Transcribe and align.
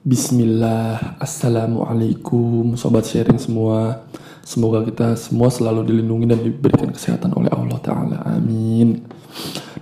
Bismillah, 0.00 1.20
Assalamualaikum 1.20 2.72
Sobat 2.72 3.04
sharing 3.04 3.36
semua. 3.36 4.08
Semoga 4.40 4.80
kita 4.80 5.12
semua 5.12 5.52
selalu 5.52 5.92
dilindungi 5.92 6.24
dan 6.24 6.40
diberikan 6.40 6.88
kesehatan 6.88 7.36
oleh 7.36 7.52
Allah 7.52 7.76
Ta'ala. 7.84 8.16
Amin. 8.24 9.04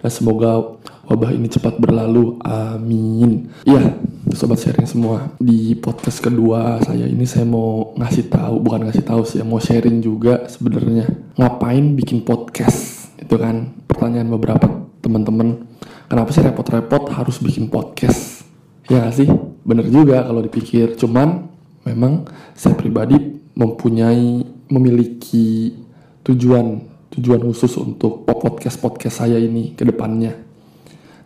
Dan 0.02 0.10
semoga 0.10 0.74
wabah 1.06 1.30
ini 1.30 1.46
cepat 1.46 1.78
berlalu. 1.78 2.34
Amin. 2.42 3.46
Iya, 3.62 3.94
Sobat 4.34 4.58
sharing 4.58 4.90
semua 4.90 5.38
Di 5.38 5.78
podcast 5.78 6.18
kedua 6.18 6.82
saya 6.82 7.06
ini 7.06 7.22
saya 7.22 7.46
mau 7.46 7.96
ngasih 7.96 8.28
tahu 8.28 8.60
Bukan 8.60 8.90
ngasih 8.90 9.06
tahu 9.06 9.22
sih, 9.22 9.38
mau 9.46 9.62
sharing 9.62 10.02
juga 10.02 10.50
sebenarnya. 10.50 11.06
Ngapain 11.38 11.94
bikin 11.94 12.26
podcast? 12.26 13.06
Itu 13.22 13.38
kan 13.38 13.70
pertanyaan 13.86 14.34
beberapa 14.34 14.66
teman-teman. 14.98 15.62
Kenapa 16.10 16.34
sih 16.34 16.42
repot-repot 16.42 17.06
harus 17.14 17.38
bikin 17.38 17.70
podcast? 17.70 18.42
Ya 18.90 19.06
sih? 19.14 19.47
Bener 19.68 19.84
juga 19.92 20.24
kalau 20.24 20.40
dipikir. 20.40 20.96
Cuman 20.96 21.44
memang 21.84 22.24
saya 22.56 22.72
pribadi 22.72 23.20
mempunyai 23.52 24.40
memiliki 24.72 25.76
tujuan 26.24 26.80
tujuan 27.12 27.40
khusus 27.44 27.76
untuk 27.76 28.24
podcast-podcast 28.24 29.24
saya 29.28 29.36
ini 29.36 29.76
ke 29.76 29.84
depannya. 29.84 30.32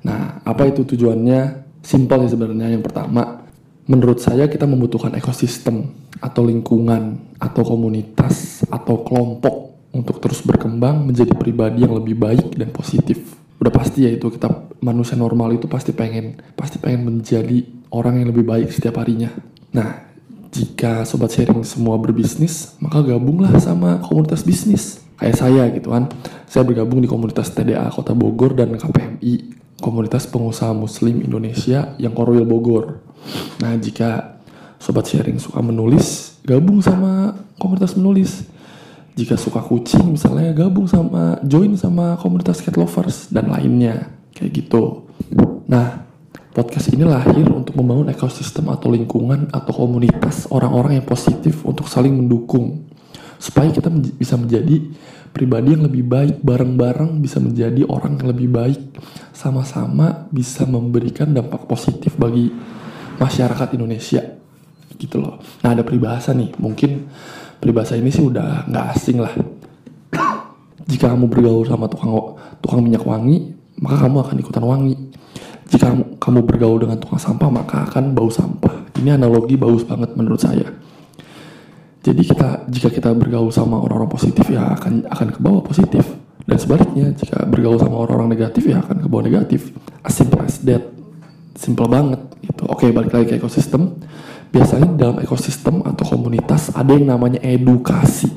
Nah, 0.02 0.42
apa 0.42 0.66
itu 0.66 0.82
tujuannya? 0.82 1.62
Simpel 1.82 2.26
sih 2.26 2.34
sebenarnya. 2.34 2.74
Yang 2.74 2.90
pertama, 2.90 3.46
menurut 3.86 4.18
saya 4.18 4.50
kita 4.50 4.66
membutuhkan 4.66 5.14
ekosistem 5.14 5.90
atau 6.18 6.42
lingkungan 6.46 7.18
atau 7.38 7.62
komunitas 7.62 8.66
atau 8.70 9.02
kelompok 9.02 9.74
untuk 9.94 10.18
terus 10.22 10.42
berkembang 10.42 11.06
menjadi 11.06 11.34
pribadi 11.34 11.82
yang 11.82 11.94
lebih 11.94 12.16
baik 12.18 12.54
dan 12.54 12.70
positif 12.70 13.42
udah 13.62 13.70
pasti 13.70 14.02
ya 14.02 14.10
itu 14.10 14.26
kita 14.26 14.74
manusia 14.82 15.14
normal 15.14 15.54
itu 15.54 15.70
pasti 15.70 15.94
pengen 15.94 16.34
pasti 16.58 16.82
pengen 16.82 17.06
menjadi 17.06 17.62
orang 17.92 18.24
yang 18.24 18.32
lebih 18.32 18.48
baik 18.48 18.72
setiap 18.72 18.98
harinya. 18.98 19.28
Nah, 19.76 20.08
jika 20.52 21.04
sobat 21.04 21.32
sharing 21.36 21.62
semua 21.62 22.00
berbisnis, 22.00 22.76
maka 22.80 23.04
gabunglah 23.04 23.52
sama 23.60 24.00
komunitas 24.00 24.42
bisnis. 24.42 25.04
Kayak 25.20 25.36
saya 25.38 25.62
gitu 25.70 25.92
kan. 25.92 26.08
Saya 26.48 26.64
bergabung 26.64 27.04
di 27.04 27.08
komunitas 27.08 27.52
TDA 27.52 27.86
Kota 27.92 28.16
Bogor 28.16 28.56
dan 28.56 28.74
KPMI, 28.74 29.54
komunitas 29.78 30.26
pengusaha 30.26 30.74
muslim 30.74 31.20
Indonesia 31.20 31.94
yang 32.00 32.16
Korwil 32.16 32.48
Bogor. 32.48 33.04
Nah, 33.60 33.76
jika 33.78 34.40
sobat 34.80 35.06
sharing 35.06 35.38
suka 35.38 35.62
menulis, 35.62 36.40
gabung 36.42 36.82
sama 36.82 37.38
komunitas 37.60 37.94
menulis 37.94 38.50
jika 39.12 39.36
suka 39.36 39.60
kucing 39.60 40.16
misalnya 40.16 40.56
gabung 40.56 40.88
sama 40.88 41.36
join 41.44 41.76
sama 41.76 42.16
komunitas 42.16 42.64
cat 42.64 42.74
lovers 42.80 43.28
dan 43.28 43.52
lainnya 43.52 44.08
kayak 44.32 44.64
gitu 44.64 45.04
nah 45.68 46.08
podcast 46.52 46.92
ini 46.92 47.08
lahir 47.08 47.48
untuk 47.48 47.72
membangun 47.80 48.12
ekosistem 48.12 48.68
atau 48.68 48.92
lingkungan 48.92 49.48
atau 49.48 49.72
komunitas 49.72 50.44
orang-orang 50.52 51.00
yang 51.00 51.06
positif 51.08 51.64
untuk 51.64 51.88
saling 51.88 52.12
mendukung. 52.12 52.84
Supaya 53.40 53.72
kita 53.72 53.88
menj 53.88 54.14
bisa 54.20 54.36
menjadi 54.36 54.78
pribadi 55.32 55.74
yang 55.74 55.88
lebih 55.88 56.04
baik 56.04 56.44
bareng-bareng 56.44 57.24
bisa 57.24 57.40
menjadi 57.40 57.88
orang 57.88 58.20
yang 58.20 58.28
lebih 58.36 58.48
baik. 58.52 58.80
Sama-sama 59.32 60.28
bisa 60.28 60.68
memberikan 60.68 61.32
dampak 61.32 61.64
positif 61.66 62.14
bagi 62.20 62.52
masyarakat 63.16 63.68
Indonesia. 63.74 64.22
Gitu 64.94 65.16
loh. 65.18 65.40
Nah 65.64 65.72
ada 65.72 65.82
peribahasa 65.82 66.36
nih. 66.36 66.52
Mungkin 66.60 67.08
peribahasa 67.58 67.96
ini 67.96 68.12
sih 68.12 68.22
udah 68.22 68.68
nggak 68.68 68.86
asing 68.92 69.18
lah. 69.24 69.32
Jika 70.84 71.08
kamu 71.16 71.32
bergaul 71.32 71.64
sama 71.64 71.88
tukang 71.88 72.36
tukang 72.60 72.84
minyak 72.84 73.02
wangi, 73.08 73.56
maka 73.80 74.04
kamu 74.04 74.16
akan 74.20 74.36
ikutan 74.36 74.62
wangi. 74.68 74.94
Jika 75.72 75.88
kamu 75.88 76.11
bergaul 76.30 76.78
dengan 76.78 77.02
tukang 77.02 77.18
sampah, 77.18 77.50
maka 77.50 77.82
akan 77.90 78.14
bau 78.14 78.30
sampah. 78.30 78.94
Ini 79.02 79.18
analogi 79.18 79.58
bagus 79.58 79.82
banget 79.82 80.14
menurut 80.14 80.38
saya. 80.38 80.70
Jadi 82.02 82.22
kita 82.22 82.66
jika 82.70 82.88
kita 82.90 83.10
bergaul 83.14 83.50
sama 83.50 83.78
orang-orang 83.78 84.10
positif 84.10 84.46
ya 84.50 84.74
akan 84.78 85.10
akan 85.10 85.28
ke 85.34 85.38
bawah 85.42 85.62
positif. 85.66 86.06
Dan 86.42 86.58
sebaliknya, 86.58 87.14
jika 87.14 87.46
bergaul 87.46 87.78
sama 87.78 88.02
orang-orang 88.02 88.38
negatif 88.38 88.66
ya 88.70 88.82
akan 88.82 89.02
ke 89.02 89.06
bawah 89.10 89.24
negatif. 89.26 89.74
As 90.06 90.14
simple 90.14 90.42
as 90.42 90.62
that. 90.66 90.82
Simple 91.58 91.86
banget 91.90 92.18
gitu. 92.42 92.66
Oke, 92.70 92.90
balik 92.94 93.10
lagi 93.14 93.34
ke 93.34 93.34
ekosistem 93.42 93.98
biasanya 94.52 94.88
dalam 94.94 95.16
ekosistem 95.24 95.80
atau 95.80 96.04
komunitas 96.04 96.70
ada 96.76 96.92
yang 96.92 97.08
namanya 97.08 97.40
edukasi. 97.40 98.28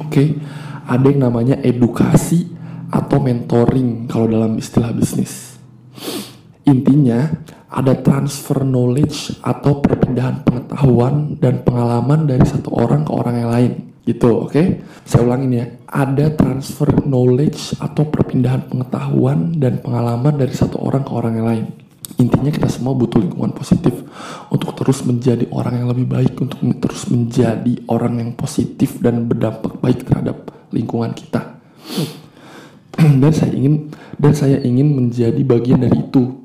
Oke, 0.00 0.40
ada 0.88 1.04
yang 1.04 1.28
namanya 1.28 1.60
edukasi 1.60 2.48
atau 2.88 3.20
mentoring 3.20 4.08
kalau 4.08 4.26
dalam 4.26 4.56
istilah 4.56 4.90
bisnis. 4.96 5.60
Intinya 6.62 7.26
ada 7.72 7.98
transfer 7.98 8.62
knowledge 8.62 9.40
atau 9.42 9.82
perpindahan 9.82 10.46
pengetahuan 10.46 11.34
dan 11.40 11.66
pengalaman 11.66 12.28
dari 12.28 12.44
satu 12.46 12.70
orang 12.70 13.02
ke 13.02 13.10
orang 13.10 13.34
yang 13.40 13.50
lain. 13.50 13.72
Gitu, 14.02 14.26
oke? 14.26 14.50
Okay? 14.50 14.66
Saya 15.06 15.26
ulangin 15.26 15.50
ya. 15.58 15.66
Ada 15.86 16.34
transfer 16.34 16.90
knowledge 17.06 17.78
atau 17.78 18.06
perpindahan 18.06 18.66
pengetahuan 18.66 19.54
dan 19.58 19.78
pengalaman 19.78 20.38
dari 20.38 20.54
satu 20.54 20.78
orang 20.82 21.02
ke 21.06 21.12
orang 21.14 21.34
yang 21.38 21.48
lain. 21.48 21.66
Intinya 22.18 22.50
kita 22.50 22.68
semua 22.68 22.92
butuh 22.92 23.22
lingkungan 23.22 23.54
positif 23.54 23.94
untuk 24.50 24.74
terus 24.76 25.06
menjadi 25.06 25.48
orang 25.54 25.82
yang 25.82 25.88
lebih 25.90 26.06
baik, 26.10 26.34
untuk 26.38 26.60
terus 26.82 27.08
menjadi 27.08 27.72
orang 27.88 28.20
yang 28.20 28.30
positif 28.36 28.98
dan 29.00 29.26
berdampak 29.26 29.78
baik 29.80 30.04
terhadap 30.04 30.50
lingkungan 30.74 31.14
kita. 31.14 31.62
Dan 33.22 33.32
saya 33.32 33.50
ingin 33.56 33.88
dan 34.20 34.36
saya 34.36 34.60
ingin 34.62 34.94
menjadi 34.94 35.40
bagian 35.42 35.80
dari 35.80 35.96
itu. 35.96 36.41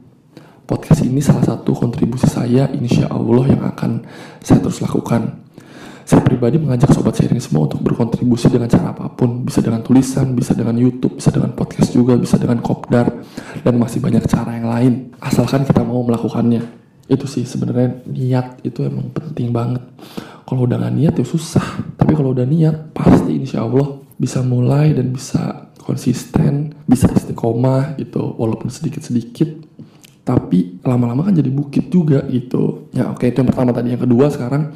Podcast 0.68 1.08
ini 1.08 1.24
salah 1.24 1.48
satu 1.48 1.72
kontribusi 1.72 2.28
saya 2.28 2.68
insya 2.76 3.08
Allah 3.08 3.56
yang 3.56 3.64
akan 3.64 4.04
saya 4.44 4.60
terus 4.60 4.84
lakukan 4.84 5.48
saya 6.08 6.24
pribadi 6.24 6.56
mengajak 6.56 6.96
sobat 6.96 7.20
sharing 7.20 7.44
semua 7.44 7.68
untuk 7.68 7.84
berkontribusi 7.84 8.48
dengan 8.48 8.72
cara 8.72 8.96
apa 8.96 9.12
pun, 9.12 9.44
bisa 9.44 9.60
dengan 9.60 9.84
tulisan, 9.84 10.32
bisa 10.40 10.56
dengan 10.56 10.80
YouTube, 10.80 11.20
bisa 11.20 11.36
dengan 11.36 11.52
podcast 11.52 11.92
juga, 11.92 12.16
bisa 12.16 12.40
dengan 12.40 12.64
kopdar, 12.64 13.12
dan 13.60 13.76
masih 13.76 14.00
banyak 14.00 14.24
cara 14.24 14.56
yang 14.56 14.72
lain. 14.72 14.94
Asalkan 15.20 15.68
kita 15.68 15.84
mau 15.84 16.00
melakukannya. 16.08 16.64
Itu 17.12 17.28
sih 17.28 17.44
sebenarnya 17.44 18.08
niat 18.08 18.64
itu 18.64 18.88
emang 18.88 19.12
penting 19.12 19.52
banget. 19.52 19.84
Kalau 20.48 20.64
udah 20.64 20.80
gak 20.80 20.96
niat 20.96 21.12
ya 21.20 21.28
susah, 21.28 21.92
tapi 22.00 22.16
kalau 22.16 22.32
udah 22.32 22.48
niat 22.48 22.96
pasti 22.96 23.36
insya 23.36 23.68
Allah 23.68 24.00
bisa 24.16 24.40
mulai 24.48 24.96
dan 24.96 25.12
bisa 25.12 25.76
konsisten, 25.84 26.72
bisa 26.88 27.12
istiqomah 27.12 28.00
gitu, 28.00 28.32
walaupun 28.40 28.72
sedikit-sedikit 28.72 29.67
tapi 30.28 30.84
lama-lama 30.84 31.32
kan 31.32 31.32
jadi 31.32 31.48
bukit 31.48 31.88
juga 31.88 32.28
gitu. 32.28 32.92
Ya 32.92 33.08
oke 33.08 33.24
itu 33.24 33.40
yang 33.40 33.48
pertama 33.48 33.72
tadi. 33.72 33.96
Yang 33.96 34.04
kedua 34.04 34.28
sekarang 34.28 34.76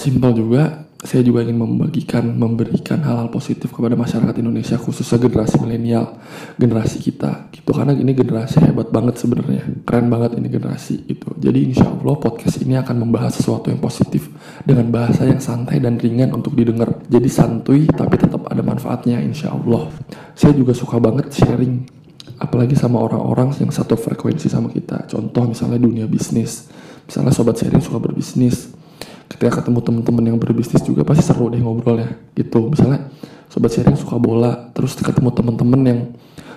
simpel 0.00 0.32
juga 0.32 0.88
saya 0.98 1.22
juga 1.22 1.46
ingin 1.46 1.62
membagikan 1.62 2.26
memberikan 2.26 2.98
hal-hal 3.06 3.30
positif 3.30 3.70
kepada 3.70 3.94
masyarakat 3.94 4.34
Indonesia 4.42 4.74
khususnya 4.74 5.22
generasi 5.22 5.60
milenial 5.62 6.18
generasi 6.58 6.98
kita 6.98 7.52
gitu. 7.54 7.70
Karena 7.70 7.94
ini 7.94 8.16
generasi 8.16 8.64
hebat 8.64 8.90
banget 8.90 9.20
sebenarnya. 9.20 9.62
Keren 9.86 10.08
banget 10.08 10.40
ini 10.40 10.48
generasi 10.50 11.06
gitu. 11.06 11.36
Jadi 11.38 11.70
insya 11.70 11.86
Allah 11.86 12.16
podcast 12.18 12.58
ini 12.64 12.74
akan 12.80 12.96
membahas 13.04 13.38
sesuatu 13.38 13.70
yang 13.70 13.78
positif 13.78 14.32
dengan 14.64 14.88
bahasa 14.88 15.22
yang 15.22 15.38
santai 15.38 15.78
dan 15.78 16.00
ringan 16.00 16.34
untuk 16.34 16.56
didengar. 16.56 16.98
Jadi 17.06 17.28
santuy 17.28 17.86
tapi 17.92 18.18
tetap 18.18 18.48
ada 18.50 18.64
manfaatnya 18.64 19.20
insya 19.20 19.54
Allah. 19.54 19.92
Saya 20.34 20.56
juga 20.56 20.74
suka 20.74 20.98
banget 20.98 21.30
sharing 21.30 21.97
apalagi 22.38 22.78
sama 22.78 23.02
orang-orang 23.02 23.52
yang 23.58 23.70
satu 23.74 23.98
frekuensi 23.98 24.46
sama 24.46 24.70
kita. 24.70 25.10
Contoh 25.10 25.50
misalnya 25.50 25.78
dunia 25.82 26.06
bisnis. 26.06 26.70
Misalnya 27.04 27.34
sobat 27.34 27.58
sharing 27.58 27.82
suka 27.82 27.98
berbisnis. 27.98 28.72
Ketika 29.28 29.60
ketemu 29.60 29.84
teman-teman 29.84 30.24
yang 30.24 30.38
berbisnis 30.40 30.80
juga 30.86 31.04
pasti 31.04 31.26
seru 31.26 31.50
deh 31.52 31.60
ngobrolnya 31.60 32.16
gitu. 32.38 32.70
Misalnya 32.70 33.10
sobat 33.50 33.74
sharing 33.74 33.98
suka 33.98 34.16
bola 34.16 34.70
terus 34.72 34.96
ketemu 34.96 35.34
teman-teman 35.34 35.80
yang 35.84 36.00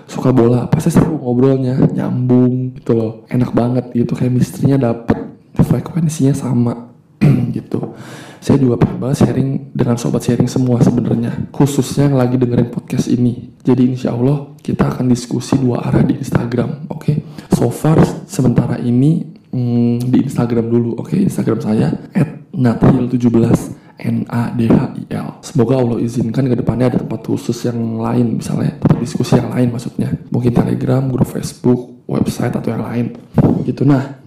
suka 0.06 0.30
bola 0.31 0.70
pasti 0.70 0.94
seru 0.94 1.18
ngobrolnya 1.18 1.75
nyambung 1.91 2.78
gitu 2.80 2.96
loh. 2.96 3.12
Enak 3.28 3.52
banget 3.52 3.86
gitu 3.91 4.14
kayak 4.16 4.31
misterinya 4.31 4.94
dapet 4.94 5.18
frekuensinya 5.58 6.34
sama 6.38 6.94
gitu 7.58 7.94
saya 8.41 8.58
juga 8.58 8.82
pengen 8.82 8.97
banget 8.97 9.17
sharing 9.22 9.49
dengan 9.70 9.96
sobat 10.02 10.26
sharing 10.26 10.49
semua 10.49 10.82
sebenarnya 10.82 11.53
khususnya 11.53 12.09
yang 12.09 12.17
lagi 12.17 12.41
dengerin 12.41 12.73
podcast 12.73 13.05
ini 13.14 13.53
jadi 13.61 13.85
insya 13.85 14.17
Allah 14.17 14.58
kita 14.66 14.90
akan 14.90 15.14
diskusi 15.14 15.61
dua 15.61 15.85
arah 15.85 16.02
di 16.02 16.17
Instagram 16.17 16.90
oke 16.90 17.05
okay? 17.05 17.16
so 17.53 17.70
far 17.70 18.02
sementara 18.26 18.82
ini 18.82 19.22
hmm, 19.53 20.09
di 20.09 20.26
Instagram 20.26 20.73
dulu 20.73 20.97
oke 20.97 21.14
okay? 21.14 21.22
Instagram 21.22 21.61
saya 21.61 21.93
at 22.17 22.49
nathil17 22.49 23.78
N 24.02 24.26
A 24.34 24.49
D 24.49 24.66
H 24.66 24.97
I 24.97 25.05
L. 25.14 25.37
Semoga 25.46 25.78
Allah 25.78 26.02
izinkan 26.02 26.49
ke 26.49 26.58
depannya 26.58 26.90
ada 26.90 26.97
tempat 27.05 27.22
khusus 27.22 27.53
yang 27.70 28.02
lain, 28.02 28.41
misalnya 28.41 28.73
tempat 28.82 28.97
diskusi 28.97 29.37
yang 29.37 29.53
lain 29.53 29.70
maksudnya. 29.70 30.09
Mungkin 30.34 30.58
Telegram, 30.58 31.05
grup 31.05 31.29
Facebook, 31.29 32.02
website 32.09 32.58
atau 32.58 32.73
yang 32.73 32.82
lain. 32.82 33.14
Gitu 33.61 33.85
nah. 33.85 34.17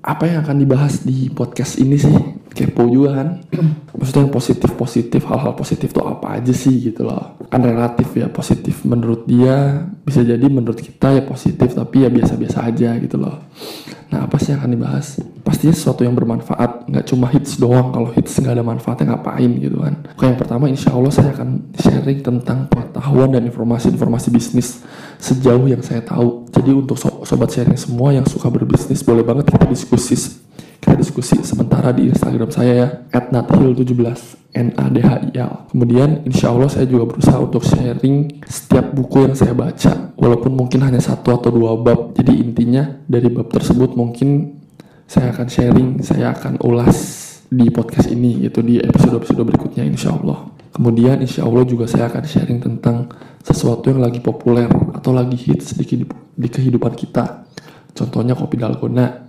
Apa 0.00 0.30
yang 0.30 0.46
akan 0.46 0.56
dibahas 0.62 1.02
di 1.04 1.28
podcast 1.28 1.82
ini 1.82 1.98
sih? 1.98 2.16
Kepo 2.56 2.88
juga 2.88 3.20
kan? 3.20 3.28
Maksudnya 3.92 4.24
yang 4.24 4.32
positif 4.32 4.70
positif 4.72 5.20
hal-hal 5.28 5.52
positif 5.52 5.92
tuh 5.92 6.08
apa 6.08 6.40
aja 6.40 6.56
sih 6.56 6.80
gitu 6.80 7.04
loh. 7.04 7.36
Kan 7.52 7.60
relatif 7.60 8.08
ya 8.16 8.32
positif 8.32 8.80
menurut 8.88 9.28
dia 9.28 9.84
bisa 10.00 10.24
jadi 10.24 10.48
menurut 10.48 10.80
kita 10.80 11.12
ya 11.12 11.22
positif 11.22 11.76
tapi 11.76 12.02
ya 12.02 12.08
biasa-biasa 12.08 12.64
aja 12.64 12.96
gitu 12.96 13.20
loh. 13.20 13.44
Nah 14.06 14.24
apa 14.24 14.40
sih 14.40 14.56
yang 14.56 14.64
akan 14.64 14.72
dibahas? 14.72 15.20
Pastinya 15.44 15.74
sesuatu 15.76 16.06
yang 16.06 16.16
bermanfaat 16.16 16.88
nggak 16.88 17.04
cuma 17.12 17.28
hits 17.28 17.60
doang. 17.60 17.92
Kalau 17.92 18.08
hits 18.16 18.32
nggak 18.40 18.54
ada 18.56 18.64
manfaatnya 18.64 19.04
ngapain 19.12 19.50
gitu 19.60 19.76
kan? 19.84 19.94
Oke 20.16 20.24
yang 20.24 20.38
pertama 20.40 20.64
insya 20.72 20.96
Allah 20.96 21.12
saya 21.12 21.36
akan 21.36 21.76
sharing 21.76 22.24
tentang 22.24 22.72
pengetahuan 22.72 23.36
dan 23.36 23.44
informasi-informasi 23.44 24.32
bisnis 24.32 24.80
sejauh 25.20 25.68
yang 25.68 25.84
saya 25.84 26.00
tahu. 26.00 26.48
Jadi 26.48 26.70
untuk 26.72 26.96
so 26.96 27.20
sobat 27.28 27.52
sharing 27.52 27.76
semua 27.76 28.16
yang 28.16 28.24
suka 28.24 28.48
berbisnis 28.48 29.04
boleh 29.04 29.26
banget 29.26 29.52
kita 29.52 29.66
diskusi 29.68 30.45
kita 30.86 31.02
diskusi 31.02 31.34
sementara 31.42 31.90
di 31.90 32.06
Instagram 32.06 32.46
saya 32.54 33.02
ya 33.10 33.18
@nathil17 33.34 33.98
N 34.54 34.70
A 34.78 34.86
D 34.86 35.02
H 35.02 35.18
I 35.18 35.30
L. 35.34 35.66
Kemudian 35.74 36.22
insya 36.22 36.54
Allah 36.54 36.70
saya 36.70 36.86
juga 36.86 37.10
berusaha 37.10 37.42
untuk 37.42 37.66
sharing 37.66 38.46
setiap 38.46 38.94
buku 38.94 39.26
yang 39.26 39.34
saya 39.34 39.50
baca 39.50 40.14
walaupun 40.14 40.54
mungkin 40.54 40.86
hanya 40.86 41.02
satu 41.02 41.42
atau 41.42 41.50
dua 41.50 41.74
bab. 41.74 42.14
Jadi 42.14 42.38
intinya 42.38 42.86
dari 43.02 43.26
bab 43.34 43.50
tersebut 43.50 43.98
mungkin 43.98 44.62
saya 45.10 45.34
akan 45.34 45.46
sharing, 45.50 45.88
saya 46.06 46.30
akan 46.38 46.62
ulas 46.62 46.94
di 47.50 47.66
podcast 47.74 48.06
ini 48.06 48.46
gitu 48.46 48.62
di 48.62 48.78
episode-episode 48.78 49.42
berikutnya 49.42 49.82
insya 49.82 50.14
Allah. 50.14 50.54
Kemudian 50.70 51.18
insya 51.18 51.50
Allah 51.50 51.66
juga 51.66 51.90
saya 51.90 52.06
akan 52.06 52.22
sharing 52.22 52.62
tentang 52.62 53.10
sesuatu 53.42 53.90
yang 53.90 53.98
lagi 53.98 54.22
populer 54.22 54.70
atau 54.94 55.10
lagi 55.10 55.34
hits 55.34 55.74
di, 55.74 56.06
di 56.14 56.46
kehidupan 56.46 56.94
kita. 56.94 57.42
Contohnya 57.90 58.38
kopi 58.38 58.54
dalgona 58.54 59.25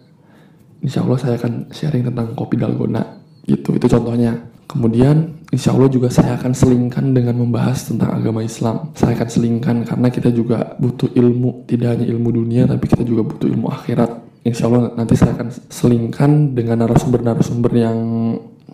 insya 0.82 1.04
Allah 1.06 1.20
saya 1.20 1.34
akan 1.38 1.74
sharing 1.74 2.06
tentang 2.08 2.34
kopi 2.38 2.60
dalgona 2.60 3.04
gitu. 3.48 3.74
Itu 3.76 3.88
contohnya. 3.88 4.56
Kemudian 4.68 5.48
insya 5.48 5.72
Allah 5.72 5.88
juga 5.88 6.12
saya 6.12 6.36
akan 6.36 6.52
selingkan 6.52 7.16
dengan 7.16 7.40
membahas 7.40 7.88
tentang 7.88 8.12
agama 8.12 8.44
Islam. 8.44 8.92
Saya 9.00 9.16
akan 9.16 9.30
selingkan 9.32 9.76
karena 9.88 10.08
kita 10.12 10.28
juga 10.36 10.76
butuh 10.76 11.08
ilmu 11.16 11.64
tidak 11.64 11.96
hanya 11.96 12.06
ilmu 12.12 12.36
dunia 12.36 12.68
tapi 12.68 12.92
kita 12.92 13.08
juga 13.08 13.24
butuh 13.24 13.48
ilmu 13.48 13.72
akhirat. 13.72 14.44
Insya 14.44 14.68
Allah 14.68 14.92
nanti 15.00 15.16
saya 15.16 15.40
akan 15.40 15.48
selingkan 15.72 16.52
dengan 16.52 16.84
narasumber-narasumber 16.84 17.72
yang 17.80 17.98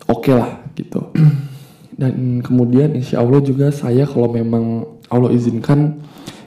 oke 0.09 0.25
okay 0.25 0.33
lah 0.33 0.65
gitu. 0.73 1.13
Dan 2.01 2.41
kemudian 2.41 2.97
insya 2.97 3.21
Allah 3.21 3.37
juga 3.45 3.69
saya 3.69 4.09
kalau 4.09 4.33
memang 4.33 4.81
Allah 5.13 5.29
izinkan 5.29 6.01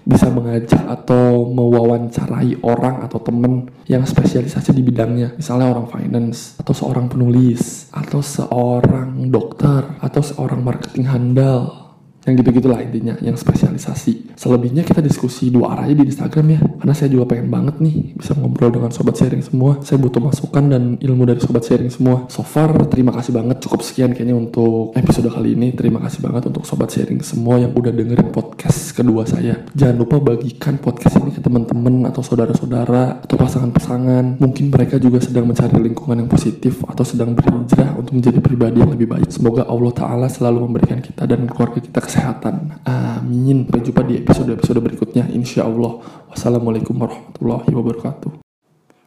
bisa 0.06 0.30
mengajak 0.30 0.86
atau 0.86 1.50
mewawancarai 1.50 2.62
orang 2.62 3.02
atau 3.02 3.18
temen 3.18 3.66
yang 3.90 4.06
spesialisasi 4.06 4.70
di 4.70 4.86
bidangnya. 4.86 5.34
Misalnya 5.34 5.74
orang 5.74 5.90
finance 5.90 6.54
atau 6.62 6.70
seorang 6.70 7.10
penulis 7.10 7.90
atau 7.90 8.22
seorang 8.22 9.26
dokter 9.26 9.98
atau 9.98 10.22
seorang 10.22 10.62
marketing 10.62 11.10
handal 11.10 11.85
yang 12.26 12.34
gitu-gitulah 12.43 12.82
intinya 12.82 13.14
yang 13.23 13.38
spesialisasi. 13.38 14.34
Selebihnya 14.34 14.82
kita 14.82 14.99
diskusi 14.99 15.46
dua 15.49 15.78
arah 15.78 15.87
aja 15.87 15.94
di 15.94 16.11
Instagram 16.11 16.46
ya. 16.50 16.61
Karena 16.82 16.94
saya 16.99 17.08
juga 17.14 17.31
pengen 17.31 17.49
banget 17.55 17.78
nih 17.78 18.19
bisa 18.19 18.34
ngobrol 18.34 18.75
dengan 18.75 18.90
sobat 18.90 19.14
sharing 19.14 19.46
semua. 19.46 19.78
Saya 19.87 20.02
butuh 20.02 20.19
masukan 20.19 20.64
dan 20.67 20.82
ilmu 20.99 21.23
dari 21.23 21.38
sobat 21.38 21.62
sharing 21.62 21.88
semua. 21.88 22.26
So 22.26 22.43
far 22.43 22.75
terima 22.90 23.14
kasih 23.14 23.31
banget. 23.31 23.62
Cukup 23.62 23.87
sekian 23.87 24.11
kayaknya 24.11 24.34
untuk 24.34 24.90
episode 24.99 25.31
kali 25.31 25.55
ini. 25.55 25.70
Terima 25.78 26.02
kasih 26.02 26.19
banget 26.26 26.50
untuk 26.50 26.67
sobat 26.67 26.90
sharing 26.90 27.23
semua 27.23 27.62
yang 27.62 27.70
udah 27.70 27.94
dengerin 27.94 28.34
podcast 28.34 28.90
kedua 28.90 29.23
saya. 29.23 29.62
Jangan 29.78 29.96
lupa 30.02 30.19
bagikan 30.19 30.82
podcast 30.82 31.23
ini 31.23 31.31
ke 31.31 31.38
teman-teman 31.38 32.11
atau 32.11 32.26
saudara-saudara 32.26 33.23
atau 33.23 33.38
pasangan-pasangan. 33.38 34.43
Mungkin 34.43 34.75
mereka 34.75 34.99
juga 34.99 35.23
sedang 35.23 35.46
mencari 35.46 35.78
lingkungan 35.78 36.26
yang 36.26 36.31
positif 36.31 36.82
atau 36.90 37.06
sedang 37.06 37.38
berhijrah 37.38 37.94
untuk 37.94 38.19
menjadi 38.19 38.43
pribadi 38.43 38.82
yang 38.82 38.90
lebih 38.90 39.06
baik. 39.06 39.31
Semoga 39.31 39.62
Allah 39.70 39.94
Ta'ala 39.94 40.26
selalu 40.26 40.67
memberikan 40.67 40.99
kita 40.99 41.23
dan 41.23 41.46
keluarga 41.46 41.78
kita 41.78 42.02
kesehatan 42.02 42.15
kesehatan. 42.16 42.80
Amin. 42.88 43.68
Sampai 43.68 43.84
jumpa 43.84 44.02
di 44.08 44.14
episode-episode 44.24 44.80
berikutnya. 44.80 45.28
Insya 45.36 45.68
Allah. 45.68 46.00
Wassalamualaikum 46.32 46.96
warahmatullahi 46.96 47.68
wabarakatuh. 47.68 48.40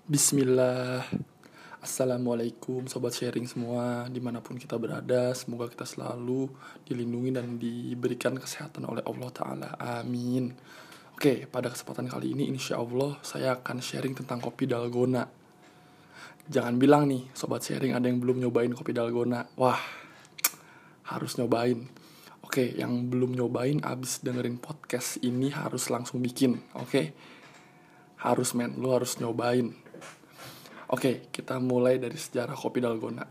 Bismillah. 0.06 1.10
Assalamualaikum 1.82 2.86
sobat 2.86 3.18
sharing 3.18 3.50
semua 3.50 4.06
di 4.14 4.22
mana 4.22 4.44
pun 4.46 4.62
kita 4.62 4.78
berada 4.78 5.32
semoga 5.32 5.72
kita 5.72 5.88
selalu 5.88 6.52
dilindungi 6.84 7.32
dan 7.32 7.56
diberikan 7.56 8.36
kesehatan 8.36 8.84
oleh 8.84 9.00
Allah 9.08 9.30
Ta'ala 9.32 9.70
amin 9.80 10.52
Oke 11.16 11.48
pada 11.48 11.72
kesempatan 11.72 12.12
kali 12.12 12.36
ini 12.36 12.52
insya 12.52 12.84
Allah 12.84 13.16
saya 13.24 13.56
akan 13.56 13.80
sharing 13.80 14.12
tentang 14.12 14.44
kopi 14.44 14.68
dalgona 14.68 15.24
Jangan 16.52 16.76
bilang 16.76 17.08
nih 17.08 17.32
sobat 17.32 17.64
sharing 17.64 17.96
ada 17.96 18.12
yang 18.12 18.20
belum 18.20 18.44
nyobain 18.44 18.76
kopi 18.76 18.92
dalgona 18.92 19.48
Wah 19.56 19.80
harus 21.16 21.40
nyobain 21.40 21.88
Oke, 22.50 22.66
yang 22.74 23.14
belum 23.14 23.38
nyobain 23.38 23.78
abis 23.86 24.26
dengerin 24.26 24.58
podcast 24.58 25.22
ini 25.22 25.54
harus 25.54 25.86
langsung 25.94 26.18
bikin, 26.18 26.58
oke? 26.74 27.14
Harus 28.26 28.58
men, 28.58 28.74
lu 28.74 28.90
harus 28.90 29.22
nyobain. 29.22 29.70
Oke, 30.90 31.30
kita 31.30 31.62
mulai 31.62 32.02
dari 32.02 32.18
sejarah 32.18 32.58
kopi 32.58 32.82
dalgona. 32.82 33.22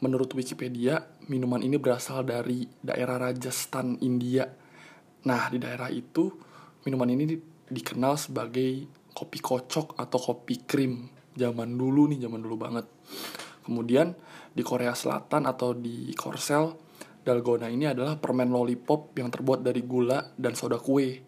Menurut 0.00 0.32
Wikipedia, 0.32 1.04
minuman 1.28 1.60
ini 1.60 1.76
berasal 1.76 2.24
dari 2.24 2.64
daerah 2.80 3.28
Rajasthan, 3.28 4.00
India. 4.00 4.48
Nah, 5.28 5.52
di 5.52 5.60
daerah 5.60 5.92
itu, 5.92 6.32
minuman 6.88 7.12
ini 7.12 7.36
dikenal 7.68 8.16
sebagai 8.16 8.88
kopi 9.12 9.36
kocok 9.36 10.00
atau 10.00 10.16
kopi 10.32 10.64
krim. 10.64 11.12
Zaman 11.36 11.76
dulu 11.76 12.08
nih, 12.08 12.24
zaman 12.24 12.40
dulu 12.40 12.56
banget. 12.56 12.88
Kemudian, 13.68 14.16
di 14.48 14.64
Korea 14.64 14.96
Selatan 14.96 15.44
atau 15.44 15.76
di 15.76 16.08
Korsel, 16.16 16.83
Dalgona 17.24 17.72
ini 17.72 17.88
adalah 17.88 18.20
permen 18.20 18.52
lollipop 18.52 19.16
yang 19.16 19.32
terbuat 19.32 19.64
dari 19.64 19.80
gula 19.80 20.20
dan 20.36 20.52
soda 20.52 20.76
kue. 20.76 21.24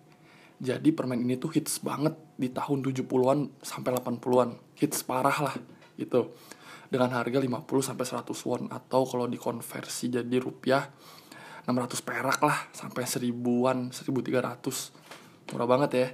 Jadi 0.60 0.92
permen 0.92 1.24
ini 1.24 1.40
tuh 1.40 1.56
hits 1.56 1.80
banget 1.80 2.12
di 2.36 2.52
tahun 2.52 2.84
70-an 2.84 3.64
sampai 3.64 3.96
80-an. 3.96 4.76
Hits 4.76 5.00
parah 5.08 5.38
lah 5.40 5.56
gitu. 5.96 6.36
Dengan 6.92 7.16
harga 7.16 7.40
50 7.40 7.64
sampai 7.80 8.04
100 8.04 8.28
won 8.44 8.62
atau 8.68 9.08
kalau 9.08 9.24
dikonversi 9.24 10.12
jadi 10.12 10.36
rupiah 10.36 10.84
600 11.66 11.98
perak 12.04 12.40
lah 12.44 12.68
sampai 12.76 13.08
seribuan, 13.08 13.88
1300. 13.88 15.50
Murah 15.50 15.68
banget 15.68 15.90
ya. 15.96 16.08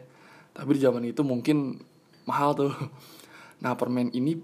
Tapi 0.54 0.70
di 0.78 0.80
zaman 0.80 1.02
itu 1.04 1.26
mungkin 1.26 1.82
mahal 2.24 2.54
tuh. 2.54 2.72
Nah, 3.62 3.78
permen 3.78 4.10
ini 4.10 4.34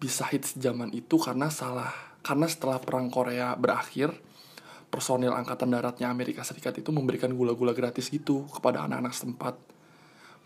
bisa 0.00 0.24
hits 0.32 0.56
zaman 0.56 0.92
itu 0.96 1.20
karena 1.20 1.52
salah 1.52 1.92
karena 2.24 2.48
setelah 2.48 2.80
perang 2.80 3.12
Korea 3.12 3.52
berakhir 3.52 4.16
personil 4.88 5.34
angkatan 5.34 5.74
daratnya 5.74 6.08
Amerika 6.08 6.46
Serikat 6.46 6.78
itu 6.80 6.90
memberikan 6.94 7.32
gula-gula 7.34 7.76
gratis 7.76 8.08
gitu 8.08 8.46
kepada 8.48 8.86
anak-anak 8.86 9.12
setempat. 9.12 9.54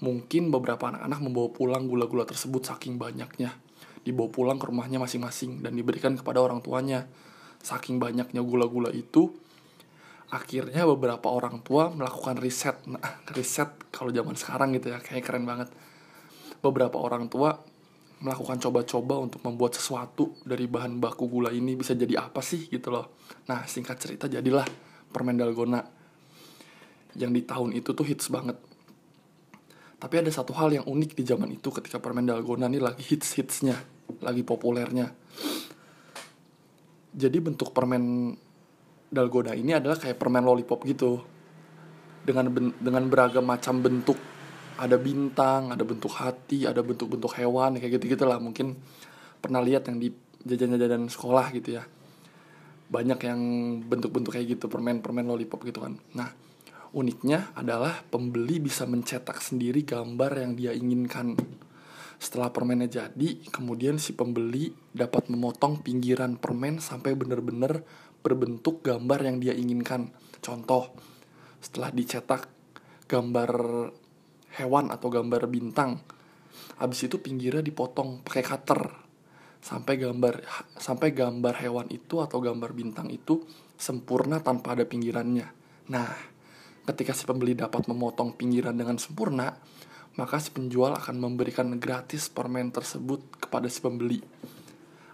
Mungkin 0.01 0.49
beberapa 0.49 0.89
anak-anak 0.89 1.21
membawa 1.21 1.49
pulang 1.53 1.85
gula-gula 1.85 2.25
tersebut 2.25 2.65
saking 2.65 2.97
banyaknya. 2.97 3.53
Dibawa 4.01 4.33
pulang 4.33 4.57
ke 4.57 4.65
rumahnya 4.65 4.97
masing-masing 4.97 5.61
dan 5.61 5.77
diberikan 5.77 6.17
kepada 6.17 6.41
orang 6.41 6.65
tuanya. 6.65 7.05
Saking 7.61 8.01
banyaknya 8.01 8.41
gula-gula 8.41 8.89
itu, 8.89 9.37
akhirnya 10.33 10.89
beberapa 10.89 11.29
orang 11.29 11.61
tua 11.61 11.93
melakukan 11.93 12.41
riset. 12.41 12.81
Nah, 12.89 13.21
riset 13.37 13.69
kalau 13.93 14.09
zaman 14.09 14.41
sekarang 14.41 14.73
gitu 14.73 14.89
ya, 14.89 14.99
kayak 15.05 15.29
keren 15.29 15.45
banget. 15.45 15.69
Beberapa 16.65 16.97
orang 16.97 17.29
tua 17.29 17.61
melakukan 18.21 18.61
coba-coba 18.61 19.17
untuk 19.17 19.41
membuat 19.41 19.81
sesuatu 19.81 20.37
dari 20.45 20.69
bahan 20.69 21.01
baku 21.01 21.25
gula 21.25 21.49
ini 21.49 21.73
bisa 21.73 21.97
jadi 21.97 22.21
apa 22.21 22.45
sih 22.45 22.69
gitu 22.69 22.93
loh. 22.93 23.17
Nah 23.49 23.65
singkat 23.65 23.97
cerita 23.97 24.29
jadilah 24.29 24.65
permen 25.09 25.41
dalgona 25.41 25.81
yang 27.17 27.33
di 27.33 27.43
tahun 27.43 27.73
itu 27.75 27.97
tuh 27.97 28.05
hits 28.05 28.29
banget. 28.29 28.61
Tapi 30.01 30.15
ada 30.17 30.33
satu 30.33 30.57
hal 30.57 30.73
yang 30.73 30.85
unik 30.89 31.13
di 31.17 31.25
zaman 31.25 31.49
itu 31.53 31.69
ketika 31.73 32.01
permen 32.01 32.25
dalgona 32.25 32.69
ini 32.73 32.81
lagi 32.81 33.05
hits-hitsnya, 33.05 33.77
lagi 34.25 34.41
populernya. 34.45 35.13
Jadi 37.11 37.37
bentuk 37.43 37.73
permen 37.77 38.33
dalgona 39.13 39.53
ini 39.53 39.77
adalah 39.77 40.01
kayak 40.01 40.17
permen 40.17 40.45
lollipop 40.45 40.85
gitu. 40.89 41.21
Dengan 42.21 42.53
dengan 42.81 43.05
beragam 43.09 43.45
macam 43.45 43.81
bentuk 43.81 44.17
ada 44.79 44.95
bintang 45.01 45.75
ada 45.75 45.83
bentuk 45.83 46.13
hati 46.15 46.69
ada 46.69 46.85
bentuk-bentuk 46.85 47.35
hewan 47.41 47.81
kayak 47.81 47.99
gitu 47.99 48.15
gitulah 48.15 48.39
mungkin 48.39 48.79
pernah 49.41 49.65
lihat 49.65 49.89
yang 49.89 49.99
di 49.99 50.13
jajan-jajan 50.45 51.09
sekolah 51.09 51.53
gitu 51.57 51.81
ya. 51.81 51.85
Banyak 52.91 53.21
yang 53.23 53.41
bentuk-bentuk 53.87 54.35
kayak 54.35 54.59
gitu 54.59 54.67
permen-permen 54.67 55.27
lollipop 55.29 55.63
gitu 55.65 55.85
kan. 55.85 55.97
Nah 56.17 56.29
uniknya 56.91 57.55
adalah 57.55 58.03
pembeli 58.03 58.59
bisa 58.59 58.85
mencetak 58.85 59.39
sendiri 59.39 59.87
gambar 59.87 60.43
yang 60.43 60.53
dia 60.59 60.73
inginkan. 60.75 61.39
Setelah 62.21 62.53
permennya 62.53 62.91
jadi 62.91 63.29
kemudian 63.49 63.97
si 63.97 64.13
pembeli 64.13 64.75
dapat 64.93 65.33
memotong 65.33 65.81
pinggiran 65.81 66.37
permen 66.37 66.83
sampai 66.83 67.17
benar-benar 67.17 67.81
berbentuk 68.21 68.85
gambar 68.85 69.25
yang 69.25 69.37
dia 69.41 69.57
inginkan. 69.57 70.13
Contoh 70.45 70.93
setelah 71.63 71.89
dicetak 71.95 72.49
gambar 73.09 73.51
hewan 74.59 74.91
atau 74.91 75.07
gambar 75.13 75.47
bintang 75.47 76.01
habis 76.81 77.05
itu 77.05 77.21
pinggirnya 77.21 77.61
dipotong 77.61 78.25
pakai 78.25 78.43
cutter 78.43 78.81
sampai 79.61 80.01
gambar 80.01 80.35
sampai 80.81 81.13
gambar 81.13 81.55
hewan 81.61 81.87
itu 81.93 82.25
atau 82.25 82.41
gambar 82.41 82.73
bintang 82.73 83.13
itu 83.13 83.45
sempurna 83.77 84.41
tanpa 84.41 84.73
ada 84.73 84.89
pinggirannya. 84.89 85.49
Nah, 85.93 86.09
ketika 86.89 87.13
si 87.13 87.29
pembeli 87.29 87.53
dapat 87.53 87.85
memotong 87.89 88.37
pinggiran 88.37 88.77
dengan 88.77 88.97
sempurna, 88.97 89.53
maka 90.17 90.41
si 90.41 90.49
penjual 90.53 90.97
akan 90.97 91.17
memberikan 91.21 91.69
gratis 91.77 92.33
permen 92.33 92.73
tersebut 92.73 93.21
kepada 93.37 93.69
si 93.69 93.85
pembeli. 93.85 94.21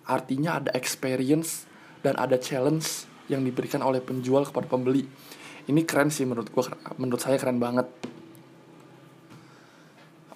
Artinya 0.07 0.63
ada 0.63 0.71
experience 0.79 1.67
dan 2.07 2.15
ada 2.15 2.39
challenge 2.39 3.11
yang 3.27 3.43
diberikan 3.43 3.83
oleh 3.83 3.99
penjual 3.99 4.47
kepada 4.47 4.71
pembeli. 4.71 5.03
Ini 5.67 5.83
keren 5.83 6.15
sih 6.15 6.23
menurut 6.23 6.55
gua, 6.55 6.71
menurut 6.95 7.19
saya 7.19 7.35
keren 7.43 7.59
banget. 7.59 7.91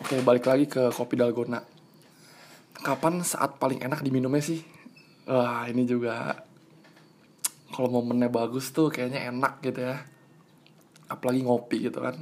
Oke, 0.00 0.16
balik 0.24 0.48
lagi 0.48 0.64
ke 0.64 0.88
kopi 0.96 1.12
dalgona. 1.12 1.60
Kapan 2.80 3.20
saat 3.20 3.60
paling 3.60 3.84
enak 3.84 4.00
diminumnya 4.00 4.40
sih? 4.40 4.64
Wah, 5.28 5.68
ini 5.68 5.84
juga 5.84 6.40
kalau 7.68 8.00
momennya 8.00 8.32
bagus 8.32 8.72
tuh 8.72 8.88
kayaknya 8.88 9.28
enak 9.28 9.60
gitu 9.60 9.84
ya. 9.84 10.00
Apalagi 11.04 11.44
ngopi 11.44 11.92
gitu 11.92 12.00
kan. 12.00 12.16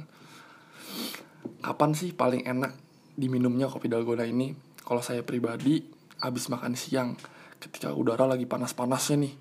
Kapan 1.63 1.95
sih 1.95 2.11
paling 2.11 2.43
enak 2.43 2.75
diminumnya 3.15 3.71
kopi 3.71 3.87
dalgona 3.87 4.27
ini? 4.27 4.51
Kalau 4.83 4.99
saya 4.99 5.23
pribadi 5.23 5.79
habis 6.19 6.51
makan 6.51 6.75
siang 6.75 7.15
ketika 7.63 7.95
udara 7.95 8.27
lagi 8.27 8.43
panas-panasnya 8.43 9.23
nih. 9.23 9.33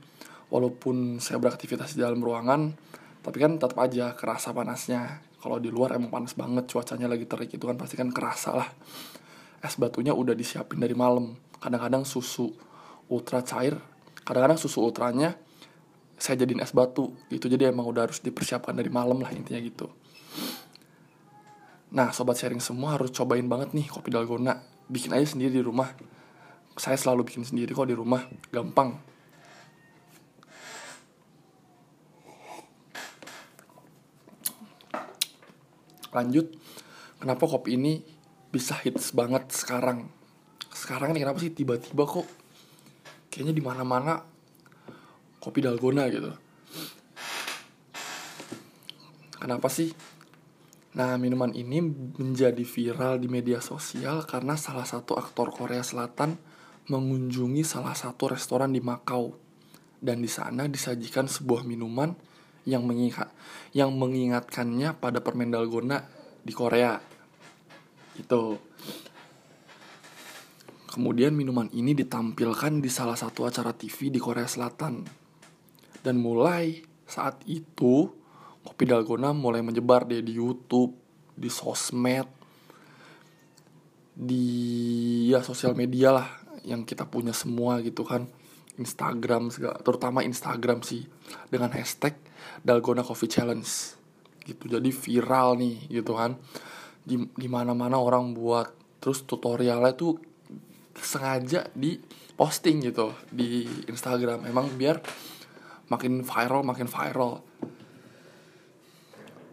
Walaupun 0.55 1.19
saya 1.19 1.43
beraktivitas 1.43 1.99
di 1.99 2.07
dalam 2.07 2.23
ruangan 2.23 2.71
tapi 3.19 3.43
kan 3.43 3.59
tetap 3.59 3.77
aja 3.83 4.15
kerasa 4.15 4.55
panasnya 4.55 5.27
kalau 5.39 5.63
di 5.63 5.71
luar 5.71 5.95
emang 5.95 6.11
panas 6.11 6.35
banget 6.35 6.67
cuacanya 6.67 7.07
lagi 7.07 7.25
terik 7.25 7.55
itu 7.55 7.63
kan 7.63 7.79
pasti 7.79 7.95
kan 7.95 8.11
kerasa 8.11 8.59
lah. 8.59 8.69
Es 9.63 9.79
batunya 9.79 10.11
udah 10.15 10.35
disiapin 10.35 10.83
dari 10.83 10.95
malam. 10.99 11.39
Kadang-kadang 11.59 12.03
susu 12.07 12.51
ultra 13.11 13.43
cair 13.43 13.79
kadang-kadang 14.29 14.61
susu 14.61 14.85
ultranya 14.85 15.33
saya 16.21 16.45
jadiin 16.45 16.61
es 16.61 16.77
batu 16.77 17.15
gitu. 17.33 17.49
Jadi 17.49 17.71
emang 17.71 17.89
udah 17.89 18.11
harus 18.11 18.21
dipersiapkan 18.21 18.77
dari 18.77 18.93
malam 18.93 19.23
lah 19.23 19.33
intinya 19.33 19.63
gitu. 19.63 19.89
Nah 21.95 22.13
sobat 22.13 22.37
sharing 22.37 22.61
semua 22.61 23.01
harus 23.01 23.09
cobain 23.15 23.47
banget 23.47 23.73
nih 23.73 23.89
kopi 23.89 24.13
dalgona. 24.13 24.61
Bikin 24.91 25.15
aja 25.17 25.25
sendiri 25.25 25.57
di 25.57 25.65
rumah. 25.65 25.89
Saya 26.77 26.99
selalu 27.01 27.31
bikin 27.31 27.47
sendiri 27.47 27.73
kok 27.73 27.89
di 27.89 27.97
rumah. 27.97 28.27
Gampang 28.53 28.99
lanjut 36.15 36.53
kenapa 37.19 37.45
kopi 37.45 37.77
ini 37.77 38.01
bisa 38.49 38.79
hits 38.81 39.13
banget 39.13 39.53
sekarang? 39.53 40.09
Sekarang 40.73 41.13
ini 41.13 41.21
kenapa 41.21 41.43
sih 41.43 41.53
tiba-tiba 41.53 42.09
kok 42.09 42.27
kayaknya 43.29 43.53
di 43.53 43.63
mana-mana 43.63 44.25
kopi 45.43 45.61
dalgona 45.61 46.09
gitu? 46.09 46.33
Kenapa 49.39 49.69
sih? 49.71 49.93
Nah 50.99 51.15
minuman 51.15 51.55
ini 51.55 51.79
menjadi 52.19 52.65
viral 52.65 53.23
di 53.23 53.31
media 53.31 53.63
sosial 53.63 54.27
karena 54.27 54.59
salah 54.59 54.83
satu 54.83 55.15
aktor 55.15 55.55
Korea 55.55 55.85
Selatan 55.85 56.35
mengunjungi 56.89 57.63
salah 57.63 57.95
satu 57.95 58.35
restoran 58.35 58.75
di 58.75 58.81
Makau. 58.83 59.37
Dan 59.99 60.23
di 60.23 60.31
sana 60.31 60.67
disajikan 60.71 61.27
sebuah 61.27 61.67
minuman 61.67 62.15
yang 62.69 62.85
mengingat 62.85 63.33
yang 63.73 63.97
mengingatkannya 63.97 64.93
pada 65.01 65.25
permen 65.25 65.49
dalgona 65.49 66.05
di 66.45 66.53
Korea. 66.53 67.01
Itu 68.21 68.61
kemudian 70.93 71.33
minuman 71.33 71.73
ini 71.73 71.97
ditampilkan 71.97 72.85
di 72.85 72.91
salah 72.93 73.17
satu 73.17 73.49
acara 73.49 73.73
TV 73.73 74.13
di 74.13 74.21
Korea 74.21 74.45
Selatan. 74.45 75.09
Dan 76.05 76.21
mulai 76.21 76.85
saat 77.09 77.41
itu 77.49 78.13
kopi 78.61 78.85
dalgona 78.85 79.33
mulai 79.33 79.65
menyebar 79.65 80.05
deh 80.05 80.21
di 80.21 80.37
YouTube, 80.37 80.93
di 81.33 81.49
sosmed, 81.49 82.29
di 84.13 84.45
ya 85.33 85.41
sosial 85.41 85.73
media 85.73 86.13
lah 86.13 86.29
yang 86.69 86.85
kita 86.85 87.09
punya 87.09 87.33
semua 87.33 87.81
gitu 87.81 88.05
kan. 88.05 88.29
Instagram 88.79 89.51
segala, 89.51 89.77
terutama 89.83 90.23
Instagram 90.23 90.87
sih 90.87 91.05
dengan 91.51 91.75
hashtag 91.75 92.15
Dalgona 92.63 93.03
Coffee 93.03 93.31
Challenge. 93.31 93.67
Gitu 94.47 94.65
jadi 94.71 94.91
viral 94.91 95.59
nih 95.59 95.77
gitu 96.01 96.15
kan. 96.15 96.39
Di 97.03 97.19
di 97.19 97.49
mana 97.51 97.75
mana 97.75 97.99
orang 97.99 98.33
buat 98.33 98.71
terus 99.03 99.27
tutorialnya 99.27 99.93
tuh 99.99 100.19
sengaja 100.99 101.67
di 101.75 101.99
posting 102.39 102.87
gitu 102.87 103.13
di 103.29 103.67
Instagram. 103.91 104.47
Emang 104.47 104.71
biar 104.79 105.03
makin 105.91 106.23
viral 106.23 106.63
makin 106.63 106.87
viral. 106.87 107.43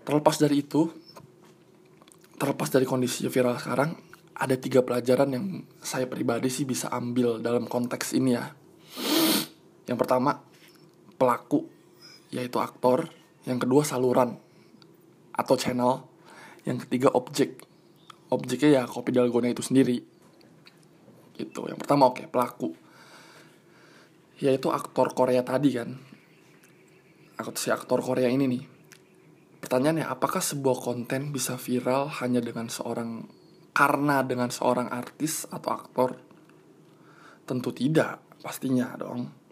Terlepas 0.05 0.37
dari 0.37 0.61
itu 0.61 0.85
terlepas 2.37 2.69
dari 2.69 2.85
kondisi 2.85 3.25
viral 3.25 3.57
sekarang 3.57 3.95
ada 4.35 4.55
tiga 4.59 4.83
pelajaran 4.83 5.31
yang 5.31 5.45
saya 5.79 6.05
pribadi 6.11 6.51
sih 6.51 6.67
bisa 6.67 6.91
ambil 6.91 7.39
dalam 7.39 7.65
konteks 7.65 8.11
ini 8.13 8.35
ya 8.35 8.51
yang 9.85 9.97
pertama 9.97 10.41
pelaku 11.15 11.65
yaitu 12.33 12.57
aktor. 12.59 13.09
Yang 13.45 13.69
kedua 13.69 13.81
saluran 13.85 14.35
atau 15.31 15.55
channel. 15.55 16.03
Yang 16.65 16.89
ketiga 16.89 17.13
objek. 17.13 17.61
Objeknya 18.33 18.81
ya 18.81 18.83
kopi 18.89 19.13
dalgona 19.13 19.53
itu 19.53 19.61
sendiri. 19.61 20.01
Gitu. 21.37 21.61
Yang 21.69 21.79
pertama 21.85 22.09
oke 22.09 22.25
okay, 22.25 22.27
pelaku. 22.27 22.69
Yaitu 24.41 24.73
aktor 24.73 25.13
Korea 25.13 25.45
tadi 25.45 25.69
kan? 25.77 25.93
Aktor 27.37 27.55
si 27.61 27.69
aktor 27.69 28.01
Korea 28.01 28.27
ini 28.27 28.49
nih. 28.49 28.63
Pertanyaannya, 29.65 30.05
apakah 30.05 30.45
sebuah 30.45 30.77
konten 30.77 31.33
bisa 31.33 31.57
viral 31.57 32.05
hanya 32.21 32.37
dengan 32.37 32.69
seorang 32.69 33.25
karena 33.73 34.21
dengan 34.21 34.53
seorang 34.53 34.93
artis 34.93 35.49
atau 35.49 35.73
aktor? 35.73 36.21
Tentu 37.49 37.73
tidak, 37.73 38.21
pastinya 38.45 38.93
dong. 38.93 39.44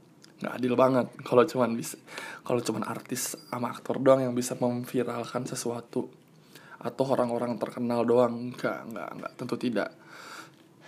Nggak 0.43 0.55
adil 0.59 0.73
banget 0.75 1.07
kalau 1.23 1.43
cuman 1.47 1.71
bisa 1.79 1.95
kalau 2.43 2.59
cuman 2.59 2.83
artis 2.83 3.39
sama 3.47 3.71
aktor 3.71 4.03
doang 4.03 4.19
yang 4.19 4.35
bisa 4.35 4.59
memviralkan 4.59 5.47
sesuatu 5.47 6.11
atau 6.83 7.03
orang-orang 7.07 7.55
terkenal 7.55 8.03
doang 8.03 8.51
enggak 8.51 8.83
enggak 8.83 9.09
enggak 9.15 9.31
tentu 9.39 9.55
tidak 9.55 9.89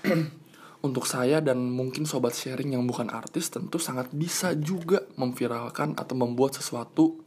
untuk 0.86 1.08
saya 1.08 1.40
dan 1.40 1.58
mungkin 1.72 2.04
sobat 2.04 2.36
sharing 2.36 2.76
yang 2.76 2.84
bukan 2.84 3.10
artis 3.10 3.48
tentu 3.48 3.80
sangat 3.80 4.12
bisa 4.12 4.54
juga 4.60 5.02
memviralkan 5.16 5.96
atau 5.96 6.14
membuat 6.14 6.60
sesuatu 6.60 7.26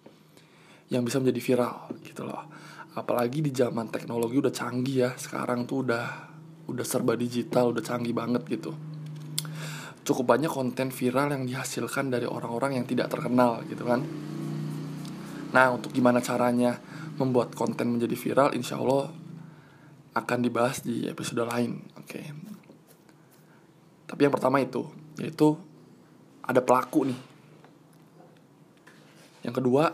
yang 0.89 1.05
bisa 1.05 1.21
menjadi 1.21 1.41
viral 1.41 1.77
gitu 2.07 2.23
loh. 2.25 2.49
Apalagi 2.97 3.45
di 3.45 3.53
zaman 3.53 3.93
teknologi 3.93 4.41
udah 4.41 4.55
canggih 4.55 4.97
ya, 5.07 5.11
sekarang 5.15 5.69
tuh 5.69 5.87
udah 5.87 6.07
udah 6.69 6.87
serba 6.87 7.15
digital, 7.15 7.73
udah 7.73 7.85
canggih 7.85 8.17
banget 8.17 8.43
gitu. 8.49 8.73
Cukup 10.09 10.25
banyak 10.25 10.49
konten 10.49 10.89
viral 10.89 11.37
yang 11.37 11.45
dihasilkan 11.45 12.09
dari 12.09 12.25
orang-orang 12.25 12.81
yang 12.81 12.87
tidak 12.89 13.13
terkenal 13.13 13.61
gitu 13.69 13.85
kan. 13.85 14.01
Nah, 15.53 15.67
untuk 15.77 15.93
gimana 15.93 16.25
caranya 16.25 16.81
membuat 17.21 17.53
konten 17.53 17.93
menjadi 17.93 18.17
viral, 18.17 18.49
insya 18.57 18.81
Allah 18.81 19.13
akan 20.17 20.39
dibahas 20.41 20.81
di 20.81 21.05
episode 21.05 21.45
lain. 21.45 21.85
Oke, 22.01 22.25
tapi 24.09 24.25
yang 24.25 24.33
pertama 24.33 24.57
itu, 24.65 24.89
yaitu 25.21 25.53
ada 26.41 26.65
pelaku 26.65 27.05
nih. 27.05 27.21
Yang 29.45 29.55
kedua, 29.61 29.93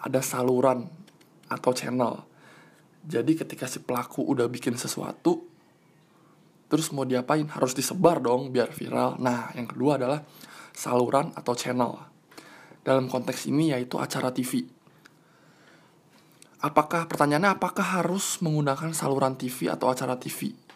ada 0.00 0.20
saluran 0.24 0.88
atau 1.52 1.70
channel. 1.76 2.24
Jadi 3.06 3.36
ketika 3.38 3.68
si 3.68 3.84
pelaku 3.84 4.24
udah 4.24 4.48
bikin 4.48 4.74
sesuatu, 4.80 5.44
terus 6.66 6.90
mau 6.94 7.06
diapain? 7.06 7.46
Harus 7.50 7.74
disebar 7.74 8.18
dong 8.22 8.54
biar 8.54 8.70
viral. 8.70 9.18
Nah, 9.18 9.50
yang 9.54 9.66
kedua 9.70 9.98
adalah 9.98 10.20
saluran 10.74 11.32
atau 11.34 11.52
channel. 11.56 11.96
Dalam 12.82 13.10
konteks 13.10 13.50
ini 13.50 13.74
yaitu 13.74 13.98
acara 13.98 14.30
TV. 14.30 14.62
Apakah 16.62 17.06
pertanyaannya 17.06 17.58
apakah 17.58 18.02
harus 18.02 18.40
menggunakan 18.42 18.90
saluran 18.94 19.38
TV 19.38 19.70
atau 19.70 19.90
acara 19.92 20.18
TV? 20.18 20.66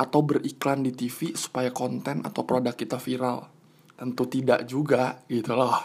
atau 0.00 0.24
beriklan 0.24 0.80
di 0.80 0.96
TV 0.96 1.36
supaya 1.36 1.68
konten 1.68 2.24
atau 2.24 2.48
produk 2.48 2.72
kita 2.72 2.96
viral. 2.96 3.44
Tentu 4.00 4.24
tidak 4.32 4.64
juga 4.64 5.20
gitu 5.28 5.52
loh. 5.52 5.76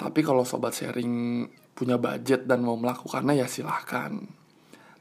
Tapi 0.00 0.20
kalau 0.24 0.48
sobat 0.48 0.72
sharing 0.72 1.44
punya 1.76 2.00
budget 2.00 2.48
dan 2.48 2.64
mau 2.64 2.80
melakukannya 2.80 3.44
ya 3.44 3.44
silahkan. 3.44 4.16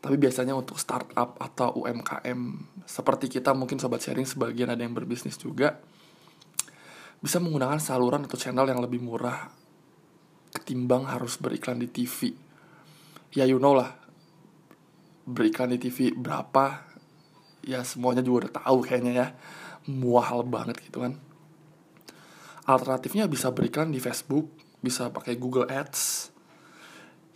Tapi 0.08 0.16
biasanya 0.16 0.56
untuk 0.56 0.80
startup 0.80 1.36
atau 1.36 1.84
UMKM 1.84 2.40
seperti 2.88 3.28
kita 3.28 3.52
mungkin 3.52 3.76
sobat 3.76 4.00
sharing 4.00 4.24
sebagian 4.24 4.72
ada 4.72 4.80
yang 4.80 4.96
berbisnis 4.96 5.36
juga 5.36 5.76
bisa 7.20 7.44
menggunakan 7.44 7.84
saluran 7.84 8.24
atau 8.24 8.40
channel 8.40 8.72
yang 8.72 8.80
lebih 8.80 9.04
murah 9.04 9.52
ketimbang 10.56 11.04
harus 11.12 11.36
beriklan 11.36 11.84
di 11.84 11.92
TV. 11.92 12.32
Ya 13.36 13.44
you 13.44 13.60
know 13.60 13.76
lah, 13.76 14.00
beriklan 15.28 15.76
di 15.76 15.78
TV 15.84 16.16
berapa 16.16 16.88
ya 17.68 17.84
semuanya 17.84 18.24
juga 18.24 18.48
udah 18.48 18.54
tahu 18.64 18.78
kayaknya 18.80 19.12
ya 19.12 19.28
muahal 19.92 20.48
banget 20.48 20.80
gitu 20.88 21.04
kan 21.04 21.20
alternatifnya 22.64 23.28
bisa 23.28 23.52
beriklan 23.52 23.92
di 23.92 24.00
Facebook 24.00 24.48
bisa 24.80 25.12
pakai 25.12 25.36
Google 25.36 25.68
Ads 25.68 26.32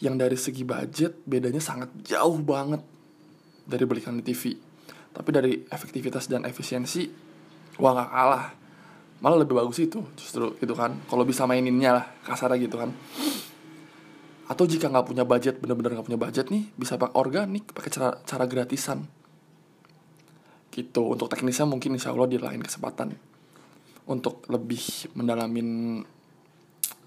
yang 0.01 0.17
dari 0.17 0.35
segi 0.35 0.65
budget 0.65 1.21
bedanya 1.23 1.61
sangat 1.61 1.93
jauh 2.01 2.41
banget 2.41 2.81
dari 3.69 3.85
belikan 3.85 4.17
di 4.17 4.25
TV 4.25 4.57
tapi 5.11 5.29
dari 5.35 5.53
efektivitas 5.67 6.31
dan 6.31 6.47
efisiensi 6.47 7.11
wah 7.79 7.93
gak 7.95 8.09
kalah. 8.09 8.45
Malah 9.21 9.37
lebih 9.45 9.53
bagus 9.53 9.77
itu 9.77 10.01
justru 10.17 10.57
gitu 10.57 10.73
kan. 10.73 10.97
Kalau 11.05 11.21
bisa 11.27 11.45
maininnya 11.45 12.01
lah 12.01 12.05
kasarnya 12.25 12.57
gitu 12.57 12.81
kan. 12.81 12.89
Atau 14.49 14.65
jika 14.65 14.89
nggak 14.89 15.07
punya 15.07 15.23
budget 15.23 15.61
bener-bener 15.61 15.95
nggak 15.95 16.07
punya 16.09 16.19
budget 16.19 16.49
nih 16.49 16.67
bisa 16.73 16.97
pakai 16.97 17.15
organik 17.15 17.69
pakai 17.69 17.91
cara 17.93 18.17
cara 18.25 18.49
gratisan. 18.49 19.05
Gitu. 20.73 21.03
Untuk 21.05 21.29
teknisnya 21.29 21.69
mungkin 21.69 21.93
insya 21.93 22.15
Allah 22.15 22.25
di 22.31 22.41
lain 22.41 22.65
kesempatan. 22.65 23.13
Untuk 24.09 24.41
lebih 24.49 25.13
mendalamin 25.13 26.01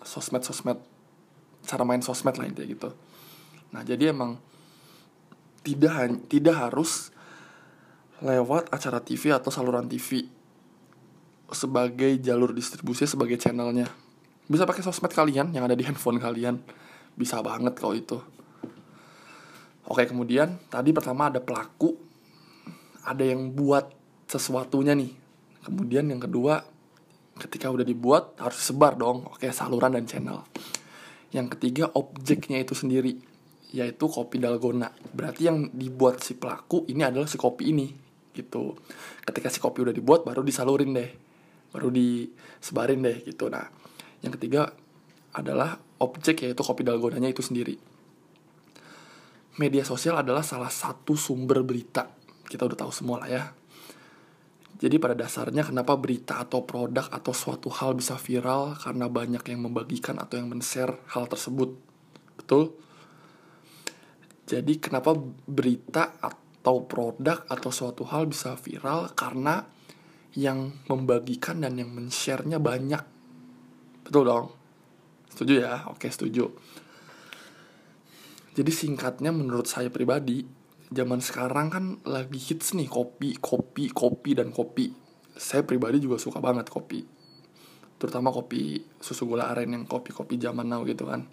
sosmed 0.07 0.47
sosmed 0.47 0.79
cara 1.65 1.83
main 1.83 2.05
sosmed 2.05 2.37
lah 2.37 2.47
intinya 2.47 2.69
gitu. 2.69 2.91
Nah 3.73 3.83
jadi 3.83 4.13
emang 4.13 4.39
tidak 5.65 6.29
tidak 6.29 6.57
harus 6.57 7.11
lewat 8.21 8.71
acara 8.71 9.01
TV 9.01 9.33
atau 9.33 9.49
saluran 9.49 9.89
TV 9.89 10.29
sebagai 11.51 12.21
jalur 12.21 12.53
distribusi 12.53 13.09
sebagai 13.09 13.41
channelnya. 13.41 13.89
Bisa 14.45 14.69
pakai 14.69 14.85
sosmed 14.85 15.11
kalian 15.11 15.51
yang 15.57 15.65
ada 15.65 15.75
di 15.75 15.83
handphone 15.83 16.21
kalian. 16.21 16.61
Bisa 17.17 17.41
banget 17.41 17.75
kalau 17.81 17.97
itu. 17.97 18.21
Oke 19.89 20.05
kemudian 20.05 20.61
tadi 20.69 20.93
pertama 20.93 21.33
ada 21.33 21.41
pelaku. 21.41 21.97
Ada 23.05 23.25
yang 23.25 23.53
buat 23.53 23.93
sesuatunya 24.29 24.97
nih. 24.97 25.13
Kemudian 25.65 26.09
yang 26.09 26.21
kedua 26.21 26.61
ketika 27.37 27.69
udah 27.69 27.85
dibuat 27.85 28.37
harus 28.41 28.61
sebar 28.61 28.97
dong. 28.97 29.29
Oke 29.29 29.49
saluran 29.53 29.97
dan 29.97 30.05
channel 30.05 30.45
yang 31.35 31.51
ketiga 31.51 31.91
objeknya 31.99 32.63
itu 32.63 32.79
sendiri 32.79 33.19
yaitu 33.75 34.07
kopi 34.07 34.39
dalgona. 34.39 34.95
Berarti 35.11 35.51
yang 35.51 35.67
dibuat 35.75 36.23
si 36.23 36.39
pelaku 36.39 36.87
ini 36.87 37.03
adalah 37.03 37.27
si 37.27 37.35
kopi 37.35 37.75
ini 37.75 37.91
gitu. 38.31 38.79
Ketika 39.27 39.51
si 39.51 39.59
kopi 39.59 39.83
udah 39.83 39.91
dibuat 39.91 40.23
baru 40.23 40.47
disalurin 40.47 40.95
deh 40.95 41.11
baru 41.75 41.91
disebarin 41.91 43.03
deh 43.03 43.27
gitu. 43.27 43.51
Nah 43.51 43.67
yang 44.23 44.31
ketiga 44.39 44.71
adalah 45.35 45.75
objek 45.99 46.47
yaitu 46.47 46.63
kopi 46.63 46.87
dalgonanya 46.87 47.35
itu 47.35 47.43
sendiri. 47.43 47.75
Media 49.59 49.83
sosial 49.83 50.23
adalah 50.23 50.47
salah 50.47 50.71
satu 50.71 51.19
sumber 51.19 51.67
berita. 51.67 52.07
Kita 52.47 52.63
udah 52.63 52.79
tahu 52.79 52.93
semua 52.95 53.27
lah 53.27 53.31
ya 53.31 53.43
jadi 54.75 54.99
pada 54.99 55.15
dasarnya 55.15 55.63
kenapa 55.63 55.95
berita 55.95 56.43
atau 56.43 56.67
produk 56.67 57.07
atau 57.07 57.31
suatu 57.31 57.71
hal 57.71 57.95
bisa 57.95 58.19
viral 58.19 58.75
karena 58.75 59.07
banyak 59.07 59.45
yang 59.47 59.61
membagikan 59.71 60.19
atau 60.19 60.43
yang 60.43 60.51
men-share 60.51 60.99
hal 61.15 61.31
tersebut. 61.31 61.79
Betul? 62.35 62.75
Jadi 64.45 64.83
kenapa 64.83 65.15
berita 65.47 66.19
atau 66.19 66.85
produk 66.85 67.47
atau 67.47 67.71
suatu 67.71 68.03
hal 68.11 68.27
bisa 68.27 68.59
viral 68.59 69.15
karena 69.15 69.63
yang 70.35 70.83
membagikan 70.91 71.63
dan 71.63 71.79
yang 71.79 71.95
men-share-nya 71.95 72.59
banyak. 72.59 73.03
Betul 74.03 74.27
dong? 74.27 74.47
Setuju 75.31 75.55
ya? 75.63 75.87
Oke, 75.87 76.11
setuju. 76.11 76.51
Jadi 78.55 78.71
singkatnya 78.71 79.31
menurut 79.31 79.67
saya 79.67 79.91
pribadi, 79.91 80.43
zaman 80.95 81.19
sekarang 81.19 81.67
kan 81.69 81.85
lagi 82.07 82.39
hits 82.39 82.79
nih 82.79 82.87
kopi, 82.87 83.37
kopi, 83.43 83.91
kopi, 83.91 84.31
dan 84.39 84.55
kopi. 84.55 84.89
Saya 85.35 85.67
pribadi 85.67 85.99
juga 85.99 86.23
suka 86.23 86.39
banget 86.39 86.71
kopi. 86.71 87.03
Terutama 87.99 88.31
kopi 88.31 88.79
susu 89.03 89.27
gula 89.27 89.51
aren 89.51 89.75
yang 89.75 89.85
kopi-kopi 89.85 90.39
zaman 90.39 90.71
now 90.71 90.87
gitu 90.87 91.11
kan 91.11 91.27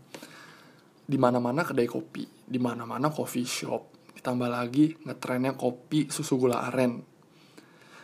di 1.12 1.20
mana-mana 1.20 1.68
kedai 1.68 1.92
kopi, 1.92 2.24
di 2.24 2.56
mana-mana 2.56 3.12
coffee 3.12 3.44
shop. 3.44 4.16
Ditambah 4.16 4.48
lagi 4.48 4.96
ngetrennya 5.04 5.60
kopi 5.60 6.08
susu 6.08 6.40
gula 6.40 6.64
aren. 6.72 7.04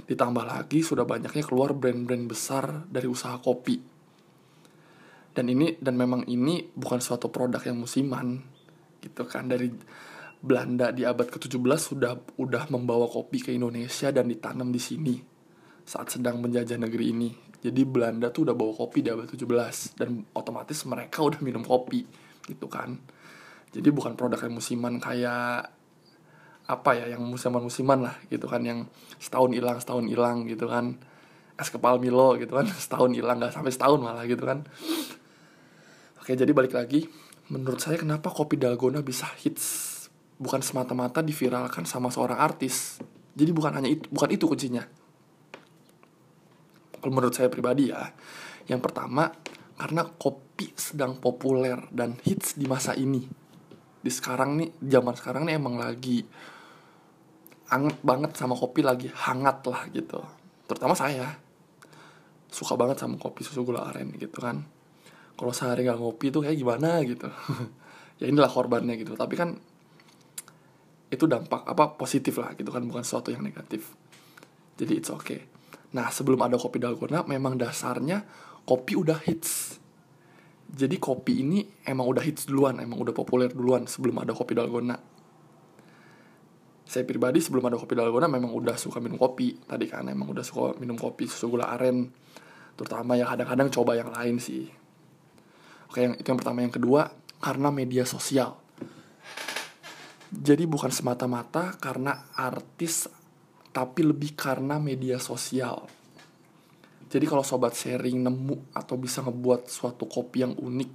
Ditambah 0.03 0.43
lagi 0.43 0.83
sudah 0.83 1.07
banyaknya 1.07 1.43
keluar 1.47 1.71
brand-brand 1.71 2.27
besar 2.27 2.83
dari 2.91 3.07
usaha 3.07 3.39
kopi. 3.39 3.79
Dan 5.31 5.47
ini 5.47 5.79
dan 5.79 5.95
memang 5.95 6.27
ini 6.27 6.67
bukan 6.73 6.99
suatu 6.99 7.31
produk 7.31 7.63
yang 7.63 7.79
musiman 7.79 8.41
gitu 8.99 9.23
kan 9.29 9.45
dari 9.47 9.69
Belanda 10.37 10.93
di 10.93 11.01
abad 11.01 11.25
ke-17 11.33 11.79
sudah 11.81 12.13
udah 12.37 12.69
membawa 12.69 13.09
kopi 13.09 13.41
ke 13.41 13.49
Indonesia 13.49 14.13
dan 14.13 14.29
ditanam 14.29 14.69
di 14.69 14.77
sini 14.77 15.15
saat 15.81 16.13
sedang 16.13 16.37
menjajah 16.37 16.77
negeri 16.77 17.05
ini. 17.09 17.29
Jadi 17.57 17.81
Belanda 17.89 18.29
tuh 18.29 18.45
udah 18.45 18.55
bawa 18.55 18.75
kopi 18.77 19.01
di 19.01 19.09
abad 19.09 19.25
17 19.25 19.97
dan 19.97 20.21
otomatis 20.37 20.77
mereka 20.85 21.25
udah 21.25 21.41
minum 21.41 21.65
kopi 21.65 22.05
gitu 22.45 22.69
kan. 22.69 23.01
Jadi 23.73 23.89
bukan 23.89 24.13
produk 24.13 24.37
yang 24.45 24.53
musiman 24.53 25.01
kayak 25.01 25.73
apa 26.67 26.91
ya 26.99 27.15
yang 27.15 27.23
musiman-musiman 27.23 28.03
lah 28.03 28.15
gitu 28.27 28.43
kan 28.45 28.59
yang 28.59 28.91
setahun 29.17 29.55
hilang 29.55 29.81
setahun 29.81 30.05
hilang 30.05 30.45
gitu 30.45 30.69
kan. 30.69 31.01
Es 31.57 31.73
kepal 31.73 31.97
Milo 31.97 32.37
gitu 32.37 32.53
kan 32.53 32.69
setahun 32.85 33.17
hilang 33.17 33.41
nggak 33.41 33.57
sampai 33.57 33.73
setahun 33.73 33.97
malah 33.97 34.29
gitu 34.29 34.45
kan. 34.45 34.69
Oke 36.21 36.37
jadi 36.37 36.53
balik 36.53 36.77
lagi. 36.77 37.09
Menurut 37.49 37.81
saya 37.81 37.97
kenapa 37.97 38.29
kopi 38.29 38.59
dalgona 38.59 39.01
bisa 39.01 39.25
hits 39.41 39.96
bukan 40.37 40.61
semata-mata 40.61 41.25
diviralkan 41.25 41.83
sama 41.89 42.13
seorang 42.13 42.37
artis. 42.37 43.01
Jadi 43.37 43.51
bukan 43.53 43.77
hanya 43.77 43.89
itu 43.89 44.05
bukan 44.09 44.29
itu 44.33 44.45
kuncinya. 44.45 44.85
Kalau 46.97 47.13
menurut 47.13 47.33
saya 47.33 47.49
pribadi 47.49 47.93
ya 47.93 48.01
yang 48.67 48.81
pertama 48.81 49.29
karena 49.77 50.03
kopi 50.05 50.73
sedang 50.73 51.21
populer 51.21 51.77
dan 51.93 52.17
hits 52.25 52.57
di 52.57 52.65
masa 52.65 52.97
ini. 52.97 53.21
Di 54.01 54.09
sekarang 54.13 54.57
nih 54.57 54.69
zaman 54.81 55.13
sekarang 55.13 55.43
nih 55.45 55.57
emang 55.57 55.77
lagi 55.77 56.25
hangat 57.67 57.99
banget 58.01 58.31
sama 58.39 58.55
kopi 58.55 58.81
lagi 58.81 59.07
hangat 59.11 59.61
lah 59.69 59.85
gitu. 59.93 60.21
Terutama 60.65 60.97
saya. 60.97 61.37
Suka 62.47 62.79
banget 62.79 62.97
sama 62.97 63.19
kopi 63.19 63.43
susu 63.43 63.61
gula 63.67 63.85
aren 63.91 64.15
gitu 64.17 64.39
kan. 64.39 64.65
Kalau 65.37 65.53
sehari 65.53 65.85
nggak 65.85 65.99
ngopi 66.01 66.33
tuh 66.33 66.41
kayak 66.45 66.57
gimana 66.57 67.01
gitu. 67.05 67.29
Ya 68.17 68.25
inilah 68.33 68.49
korbannya 68.49 68.97
gitu. 68.97 69.13
Tapi 69.13 69.37
kan 69.37 69.61
itu 71.07 71.23
dampak 71.23 71.63
apa 71.63 71.95
positif 71.95 72.35
lah 72.39 72.51
gitu 72.59 72.67
kan 72.67 72.83
bukan 72.83 73.03
sesuatu 73.03 73.31
yang 73.31 73.39
negatif. 73.39 73.95
Jadi 74.75 74.93
it's 74.99 75.09
okay. 75.09 75.47
Nah 75.95 76.11
sebelum 76.11 76.37
ada 76.43 76.59
kopi 76.59 76.83
dalgona 76.83 77.23
memang 77.23 77.55
dasarnya 77.55 78.27
kopi 78.67 78.99
udah 78.99 79.23
hits. 79.23 79.79
Jadi 80.67 80.99
kopi 80.99 81.47
ini 81.47 81.63
emang 81.87 82.11
udah 82.11 82.19
hits 82.19 82.43
duluan 82.51 82.83
emang 82.83 82.99
udah 82.99 83.15
populer 83.15 83.47
duluan 83.47 83.87
sebelum 83.87 84.19
ada 84.19 84.35
kopi 84.35 84.51
dalgona. 84.51 84.99
Saya 86.87 87.03
pribadi 87.07 87.39
sebelum 87.39 87.71
ada 87.71 87.79
kopi 87.79 87.95
dalgona 87.95 88.27
memang 88.27 88.51
udah 88.51 88.75
suka 88.75 88.99
minum 88.99 89.15
kopi. 89.15 89.55
Tadi 89.63 89.87
kan 89.87 90.11
emang 90.11 90.27
udah 90.35 90.43
suka 90.43 90.75
minum 90.83 90.99
kopi 90.99 91.31
susu 91.31 91.47
gula 91.47 91.71
aren. 91.71 92.11
Terutama 92.75 93.15
ya 93.15 93.31
kadang-kadang 93.31 93.71
coba 93.71 93.95
yang 93.95 94.11
lain 94.11 94.43
sih. 94.43 94.67
Oke 95.87 96.03
yang 96.03 96.13
itu 96.19 96.27
yang 96.27 96.39
pertama. 96.39 96.67
Yang 96.67 96.83
kedua 96.83 97.15
karena 97.39 97.71
media 97.71 98.03
sosial 98.03 98.66
jadi 100.31 100.63
bukan 100.67 100.91
semata-mata 100.91 101.75
karena 101.79 102.31
artis 102.35 103.07
tapi 103.71 104.01
lebih 104.01 104.33
karena 104.33 104.81
media 104.81 105.21
sosial 105.21 105.87
jadi 107.07 107.23
kalau 107.23 107.43
sobat 107.43 107.71
sharing 107.71 108.19
nemu 108.19 108.75
atau 108.75 108.99
bisa 108.99 109.23
ngebuat 109.23 109.71
suatu 109.71 110.03
kopi 110.11 110.43
yang 110.43 110.53
unik, 110.59 110.89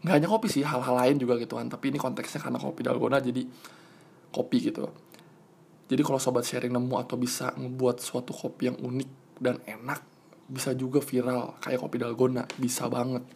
nggak 0.00 0.14
hanya 0.16 0.28
kopi 0.32 0.48
sih, 0.48 0.64
hal-hal 0.64 0.96
lain 0.96 1.20
juga 1.20 1.36
gitu 1.36 1.60
kan. 1.60 1.68
Tapi 1.68 1.92
ini 1.92 2.00
konteksnya 2.00 2.40
karena 2.40 2.56
kopi 2.56 2.80
dalgona 2.80 3.20
jadi 3.20 3.44
kopi 4.32 4.72
gitu. 4.72 4.88
Jadi 5.84 6.00
kalau 6.00 6.16
sobat 6.16 6.48
sharing 6.48 6.72
nemu 6.72 6.96
atau 6.96 7.20
bisa 7.20 7.52
ngebuat 7.52 8.00
suatu 8.00 8.32
kopi 8.32 8.72
yang 8.72 8.80
unik 8.80 9.10
dan 9.44 9.60
enak, 9.68 10.00
bisa 10.48 10.72
juga 10.72 11.04
viral 11.04 11.60
kayak 11.60 11.84
kopi 11.84 12.00
dalgona, 12.00 12.48
bisa 12.56 12.88
banget. 12.88 13.28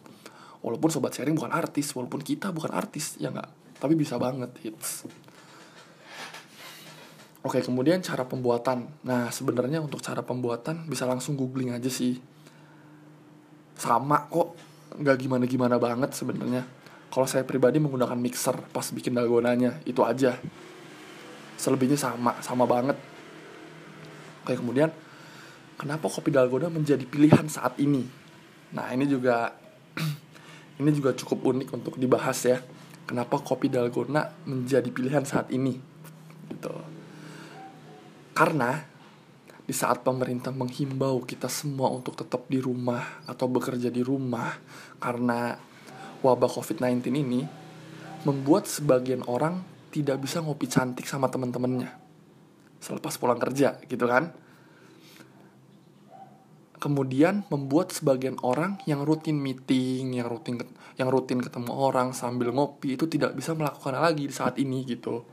Walaupun 0.65 0.89
sobat 0.89 1.13
sharing 1.13 1.37
bukan 1.37 1.53
artis, 1.53 1.93
walaupun 1.93 2.25
kita 2.25 2.49
bukan 2.49 2.73
artis, 2.73 3.21
ya 3.21 3.29
nggak, 3.29 3.49
tapi 3.79 3.95
bisa 3.95 4.19
banget 4.19 4.51
hits. 4.61 5.07
Oke, 7.39 7.63
kemudian 7.63 8.03
cara 8.03 8.27
pembuatan. 8.27 8.91
Nah, 9.07 9.31
sebenarnya 9.31 9.79
untuk 9.79 10.03
cara 10.03 10.19
pembuatan 10.19 10.91
bisa 10.91 11.07
langsung 11.07 11.39
googling 11.39 11.71
aja 11.71 11.87
sih. 11.87 12.19
Sama 13.79 14.27
kok, 14.27 14.59
nggak 14.99 15.17
gimana-gimana 15.23 15.79
banget 15.79 16.11
sebenarnya. 16.11 16.67
Kalau 17.09 17.25
saya 17.25 17.47
pribadi 17.47 17.79
menggunakan 17.79 18.19
mixer 18.19 18.59
pas 18.75 18.83
bikin 18.91 19.15
dalgonanya, 19.15 19.79
itu 19.87 20.03
aja. 20.03 20.35
Selebihnya 21.55 21.95
sama, 21.95 22.35
sama 22.43 22.67
banget. 22.67 22.99
Oke, 24.43 24.59
kemudian 24.59 24.91
kenapa 25.79 26.11
kopi 26.11 26.35
dalgona 26.35 26.67
menjadi 26.67 27.07
pilihan 27.07 27.47
saat 27.47 27.79
ini? 27.79 28.03
Nah, 28.75 28.91
ini 28.91 29.07
juga 29.07 29.55
ini 30.83 30.91
juga 30.91 31.15
cukup 31.15 31.55
unik 31.55 31.69
untuk 31.71 31.95
dibahas 31.95 32.39
ya. 32.43 32.59
Kenapa 33.09 33.41
kopi 33.41 33.73
dalgona 33.73 34.21
menjadi 34.45 34.85
pilihan 34.93 35.25
saat 35.25 35.49
ini? 35.49 35.73
Gitu 36.53 36.99
karena 38.39 38.79
di 39.67 39.75
saat 39.75 39.99
pemerintah 39.99 40.55
menghimbau 40.55 41.27
kita 41.27 41.51
semua 41.51 41.91
untuk 41.91 42.15
tetap 42.15 42.47
di 42.47 42.55
rumah 42.63 43.19
atau 43.27 43.51
bekerja 43.51 43.91
di 43.91 43.99
rumah 43.99 44.55
karena 44.95 45.59
wabah 46.23 46.47
COVID-19 46.47 47.03
ini 47.19 47.43
membuat 48.23 48.63
sebagian 48.63 49.27
orang 49.27 49.59
tidak 49.91 50.23
bisa 50.23 50.39
ngopi 50.39 50.71
cantik 50.71 51.03
sama 51.03 51.27
teman-temannya 51.27 51.91
selepas 52.79 53.19
pulang 53.19 53.35
kerja 53.35 53.75
gitu 53.91 54.07
kan. 54.07 54.31
Kemudian 56.79 57.43
membuat 57.51 57.91
sebagian 57.91 58.39
orang 58.39 58.79
yang 58.87 59.03
rutin 59.03 59.35
meeting, 59.35 60.15
yang 60.15 60.31
rutin 60.31 60.63
yang 60.95 61.11
rutin 61.11 61.43
ketemu 61.43 61.75
orang 61.75 62.15
sambil 62.15 62.55
ngopi 62.55 62.95
itu 62.95 63.07
tidak 63.11 63.35
bisa 63.35 63.51
melakukan 63.51 63.99
lagi 63.99 64.27
di 64.27 64.33
saat 64.33 64.55
ini 64.55 64.87
gitu. 64.87 65.27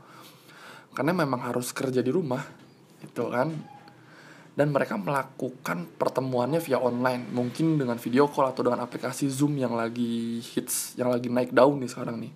Karena 0.90 1.14
memang 1.14 1.46
harus 1.46 1.70
kerja 1.70 2.02
di 2.02 2.10
rumah, 2.10 2.42
itu 2.98 3.24
kan 3.30 3.54
dan 4.56 4.72
mereka 4.72 4.96
melakukan 4.96 5.84
pertemuannya 6.00 6.64
via 6.64 6.80
online 6.80 7.28
mungkin 7.28 7.76
dengan 7.76 8.00
video 8.00 8.24
call 8.24 8.56
atau 8.56 8.64
dengan 8.64 8.88
aplikasi 8.88 9.28
Zoom 9.28 9.60
yang 9.60 9.76
lagi 9.76 10.40
hits 10.40 10.96
yang 10.96 11.12
lagi 11.12 11.28
naik 11.28 11.52
daun 11.52 11.76
nih 11.76 11.92
sekarang 11.92 12.16
nih 12.24 12.32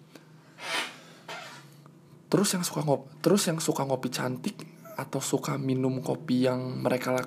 terus 2.29 2.53
yang 2.53 2.61
suka 2.61 2.85
ngopi 2.85 3.09
terus 3.25 3.43
yang 3.49 3.57
suka 3.57 3.89
ngopi 3.89 4.13
cantik 4.13 4.61
atau 5.01 5.19
suka 5.25 5.57
minum 5.57 6.05
kopi 6.05 6.45
yang 6.45 6.85
mereka 6.85 7.25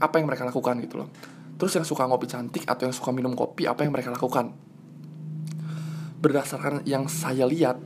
apa 0.00 0.20
yang 0.20 0.26
mereka 0.28 0.44
lakukan 0.44 0.76
gitu 0.84 1.04
loh 1.04 1.08
terus 1.56 1.72
yang 1.72 1.86
suka 1.88 2.04
ngopi 2.04 2.28
cantik 2.28 2.68
atau 2.68 2.84
yang 2.88 2.94
suka 2.96 3.10
minum 3.12 3.32
kopi 3.32 3.64
apa 3.64 3.84
yang 3.84 3.92
mereka 3.92 4.12
lakukan 4.12 4.52
berdasarkan 6.20 6.84
yang 6.88 7.08
saya 7.08 7.44
lihat 7.48 7.80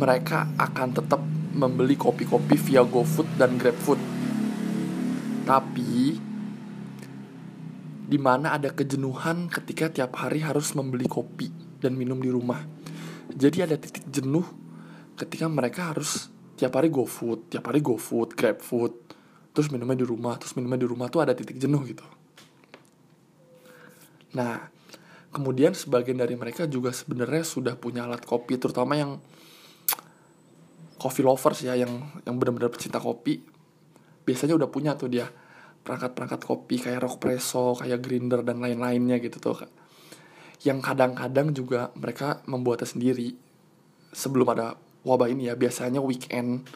mereka 0.00 0.48
akan 0.56 0.88
tetap 0.96 1.20
membeli 1.52 1.98
kopi-kopi 1.98 2.56
via 2.56 2.80
GoFood 2.80 3.36
dan 3.36 3.60
GrabFood. 3.60 4.00
Tapi 5.44 6.16
di 8.10 8.18
mana 8.18 8.56
ada 8.56 8.72
kejenuhan 8.72 9.52
ketika 9.52 9.92
tiap 9.92 10.16
hari 10.18 10.40
harus 10.40 10.72
membeli 10.72 11.04
kopi 11.04 11.52
dan 11.78 11.94
minum 12.00 12.16
di 12.16 12.32
rumah. 12.32 12.64
Jadi 13.30 13.62
ada 13.62 13.76
titik 13.76 14.08
jenuh 14.08 14.46
ketika 15.20 15.46
mereka 15.46 15.92
harus 15.92 16.32
tiap 16.60 16.76
hari 16.76 16.92
GoFood, 16.92 17.48
tiap 17.48 17.72
hari 17.72 17.80
GoFood, 17.80 18.36
GrabFood, 18.36 18.92
terus 19.56 19.72
minumnya 19.72 19.96
di 19.96 20.04
rumah, 20.04 20.36
terus 20.36 20.52
minumnya 20.60 20.76
di 20.76 20.88
rumah 20.88 21.08
tuh 21.08 21.24
ada 21.24 21.32
titik 21.32 21.56
jenuh 21.56 21.80
gitu. 21.88 22.04
Nah, 24.36 24.68
kemudian 25.32 25.72
sebagian 25.72 26.20
dari 26.20 26.36
mereka 26.36 26.68
juga 26.68 26.92
sebenarnya 26.92 27.48
sudah 27.48 27.74
punya 27.80 28.04
alat 28.04 28.20
kopi, 28.28 28.60
terutama 28.60 28.92
yang 28.92 29.16
coffee 31.00 31.24
lovers 31.24 31.64
ya 31.64 31.72
yang 31.80 32.12
yang 32.28 32.36
benar-benar 32.36 32.68
pecinta 32.68 33.00
kopi 33.00 33.40
biasanya 34.28 34.52
udah 34.60 34.68
punya 34.68 34.92
tuh 35.00 35.08
dia 35.08 35.24
perangkat-perangkat 35.80 36.40
kopi 36.44 36.76
kayak 36.76 37.00
rock 37.00 37.16
presso, 37.16 37.72
kayak 37.72 38.04
grinder 38.04 38.44
dan 38.44 38.60
lain-lainnya 38.60 39.16
gitu 39.16 39.40
tuh 39.40 39.64
yang 40.60 40.84
kadang-kadang 40.84 41.56
juga 41.56 41.88
mereka 41.96 42.44
membuatnya 42.44 42.84
sendiri 42.84 43.32
sebelum 44.12 44.44
ada 44.52 44.76
wabah 45.04 45.28
ini 45.32 45.48
ya 45.48 45.54
biasanya 45.56 46.00
weekend 46.04 46.68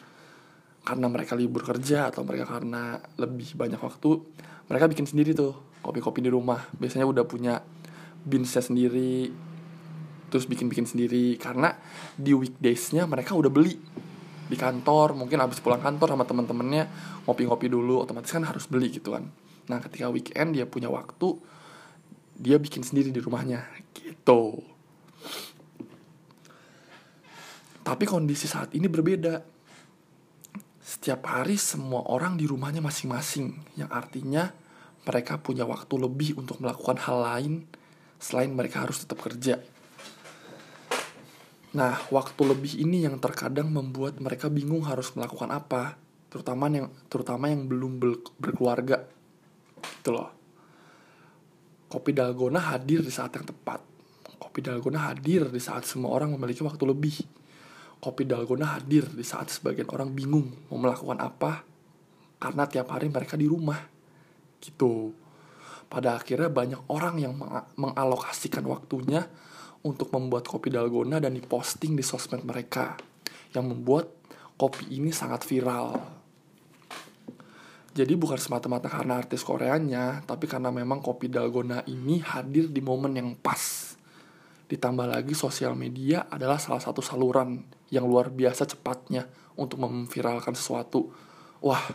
karena 0.85 1.07
mereka 1.09 1.33
libur 1.33 1.65
kerja 1.65 2.13
atau 2.13 2.21
mereka 2.21 2.45
karena 2.45 3.01
lebih 3.17 3.57
banyak 3.57 3.81
waktu 3.81 4.21
mereka 4.69 4.85
bikin 4.89 5.05
sendiri 5.09 5.33
tuh 5.33 5.53
kopi-kopi 5.85 6.25
di 6.25 6.29
rumah. 6.33 6.65
Biasanya 6.77 7.05
udah 7.05 7.25
punya 7.25 7.61
beansnya 8.25 8.65
sendiri 8.65 9.29
terus 10.29 10.49
bikin-bikin 10.49 10.89
sendiri. 10.89 11.37
Karena 11.37 11.73
di 12.17 12.33
weekdaysnya 12.33 13.05
mereka 13.05 13.37
udah 13.37 13.49
beli 13.49 13.77
di 14.45 14.57
kantor 14.57 15.17
mungkin 15.17 15.41
habis 15.41 15.57
pulang 15.57 15.81
kantor 15.81 16.13
sama 16.13 16.25
teman-temannya 16.25 16.83
ngopi-ngopi 17.25 17.65
dulu 17.65 18.05
otomatis 18.05 18.29
kan 18.29 18.45
harus 18.45 18.65
beli 18.69 18.93
gitu 18.93 19.13
kan. 19.13 19.25
Nah 19.69 19.81
ketika 19.81 20.09
weekend 20.09 20.57
dia 20.57 20.69
punya 20.69 20.89
waktu 20.89 21.37
dia 22.37 22.57
bikin 22.57 22.81
sendiri 22.81 23.13
di 23.13 23.21
rumahnya. 23.21 23.65
Gitu 23.93 24.74
tapi 27.85 28.09
kondisi 28.09 28.49
saat 28.49 28.73
ini 28.73 28.89
berbeda 28.89 29.45
setiap 30.81 31.21
hari 31.29 31.61
semua 31.61 32.09
orang 32.09 32.33
di 32.33 32.49
rumahnya 32.49 32.81
masing-masing 32.81 33.77
yang 33.77 33.89
artinya 33.93 34.49
mereka 35.05 35.37
punya 35.37 35.69
waktu 35.69 35.93
lebih 36.01 36.41
untuk 36.41 36.57
melakukan 36.57 36.97
hal 36.97 37.21
lain 37.21 37.53
selain 38.17 38.49
mereka 38.49 38.81
harus 38.81 39.05
tetap 39.05 39.21
kerja 39.21 39.61
Nah, 41.75 41.99
waktu 42.07 42.41
lebih 42.47 42.79
ini 42.79 43.03
yang 43.03 43.19
terkadang 43.19 43.67
membuat 43.67 44.15
mereka 44.23 44.47
bingung 44.47 44.87
harus 44.87 45.11
melakukan 45.11 45.51
apa, 45.51 45.99
terutama 46.31 46.71
yang 46.71 46.87
terutama 47.11 47.51
yang 47.51 47.67
belum 47.67 47.99
berkeluarga. 48.39 49.03
Gitu 49.83 50.15
loh. 50.15 50.31
Kopi 51.91 52.15
dalgona 52.15 52.71
hadir 52.71 53.03
di 53.03 53.11
saat 53.11 53.35
yang 53.35 53.43
tepat. 53.43 53.83
Kopi 54.39 54.63
dalgona 54.63 55.11
hadir 55.11 55.51
di 55.51 55.59
saat 55.59 55.83
semua 55.83 56.15
orang 56.15 56.31
memiliki 56.31 56.63
waktu 56.63 56.83
lebih. 56.87 57.27
Kopi 58.05 58.29
dalgona 58.29 58.77
hadir 58.77 59.09
di 59.09 59.25
saat 59.25 59.49
sebagian 59.49 59.89
orang 59.89 60.13
bingung 60.13 60.69
mau 60.69 60.77
melakukan 60.77 61.17
apa 61.17 61.65
karena 62.37 62.69
tiap 62.69 62.93
hari 62.93 63.09
mereka 63.09 63.33
di 63.33 63.49
rumah. 63.49 63.81
Gitu. 64.61 65.09
Pada 65.89 66.13
akhirnya 66.13 66.53
banyak 66.53 66.85
orang 66.93 67.17
yang 67.17 67.33
mengalokasikan 67.81 68.61
waktunya 68.69 69.25
untuk 69.81 70.13
membuat 70.13 70.45
kopi 70.45 70.69
dalgona 70.69 71.17
dan 71.17 71.33
diposting 71.33 71.97
di 71.97 72.05
sosmed 72.05 72.45
mereka 72.45 72.93
yang 73.57 73.73
membuat 73.73 74.13
kopi 74.53 75.01
ini 75.01 75.09
sangat 75.09 75.41
viral. 75.45 75.97
Jadi 77.95 78.13
bukan 78.19 78.35
semata-mata 78.35 78.91
karena 78.91 79.17
artis 79.17 79.39
Koreanya, 79.39 80.19
tapi 80.27 80.51
karena 80.51 80.67
memang 80.67 80.99
kopi 80.99 81.31
dalgona 81.31 81.79
ini 81.87 82.19
hadir 82.19 82.67
di 82.67 82.83
momen 82.83 83.15
yang 83.15 83.33
pas. 83.39 83.84
Ditambah 84.65 85.05
lagi 85.05 85.37
sosial 85.37 85.77
media 85.77 86.25
adalah 86.25 86.57
salah 86.57 86.81
satu 86.81 87.03
saluran 87.05 87.61
yang 87.93 88.09
luar 88.09 88.33
biasa 88.33 88.65
cepatnya 88.65 89.29
untuk 89.53 89.77
memviralkan 89.85 90.57
sesuatu. 90.57 91.13
Wah, 91.61 91.85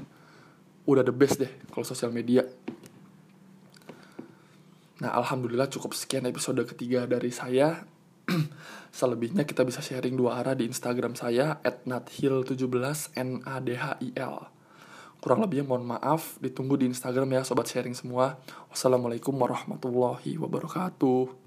udah 0.86 1.02
the 1.02 1.14
best 1.14 1.42
deh 1.42 1.50
kalau 1.74 1.82
sosial 1.82 2.14
media. 2.14 2.46
Nah, 5.00 5.16
alhamdulillah 5.16 5.66
cukup 5.72 5.96
sekian 5.96 6.28
episode 6.28 6.60
ketiga 6.68 7.08
dari 7.08 7.32
saya. 7.32 7.88
Selebihnya 8.94 9.48
kita 9.48 9.64
bisa 9.64 9.82
sharing 9.82 10.14
dua 10.14 10.38
arah 10.38 10.54
di 10.54 10.68
Instagram 10.68 11.16
saya 11.16 11.58
@nathil17 11.64 13.16
n 13.16 13.42
a 13.48 13.58
d 13.58 13.68
h 13.74 13.96
i 14.04 14.12
l. 14.14 14.36
Kurang 15.20 15.44
lebihnya 15.44 15.66
mohon 15.68 15.84
maaf, 15.84 16.36
ditunggu 16.40 16.80
di 16.80 16.88
Instagram 16.88 17.28
ya 17.32 17.42
sobat 17.44 17.68
sharing 17.68 17.96
semua. 17.96 18.40
Wassalamualaikum 18.72 19.34
warahmatullahi 19.36 20.36
wabarakatuh. 20.36 21.39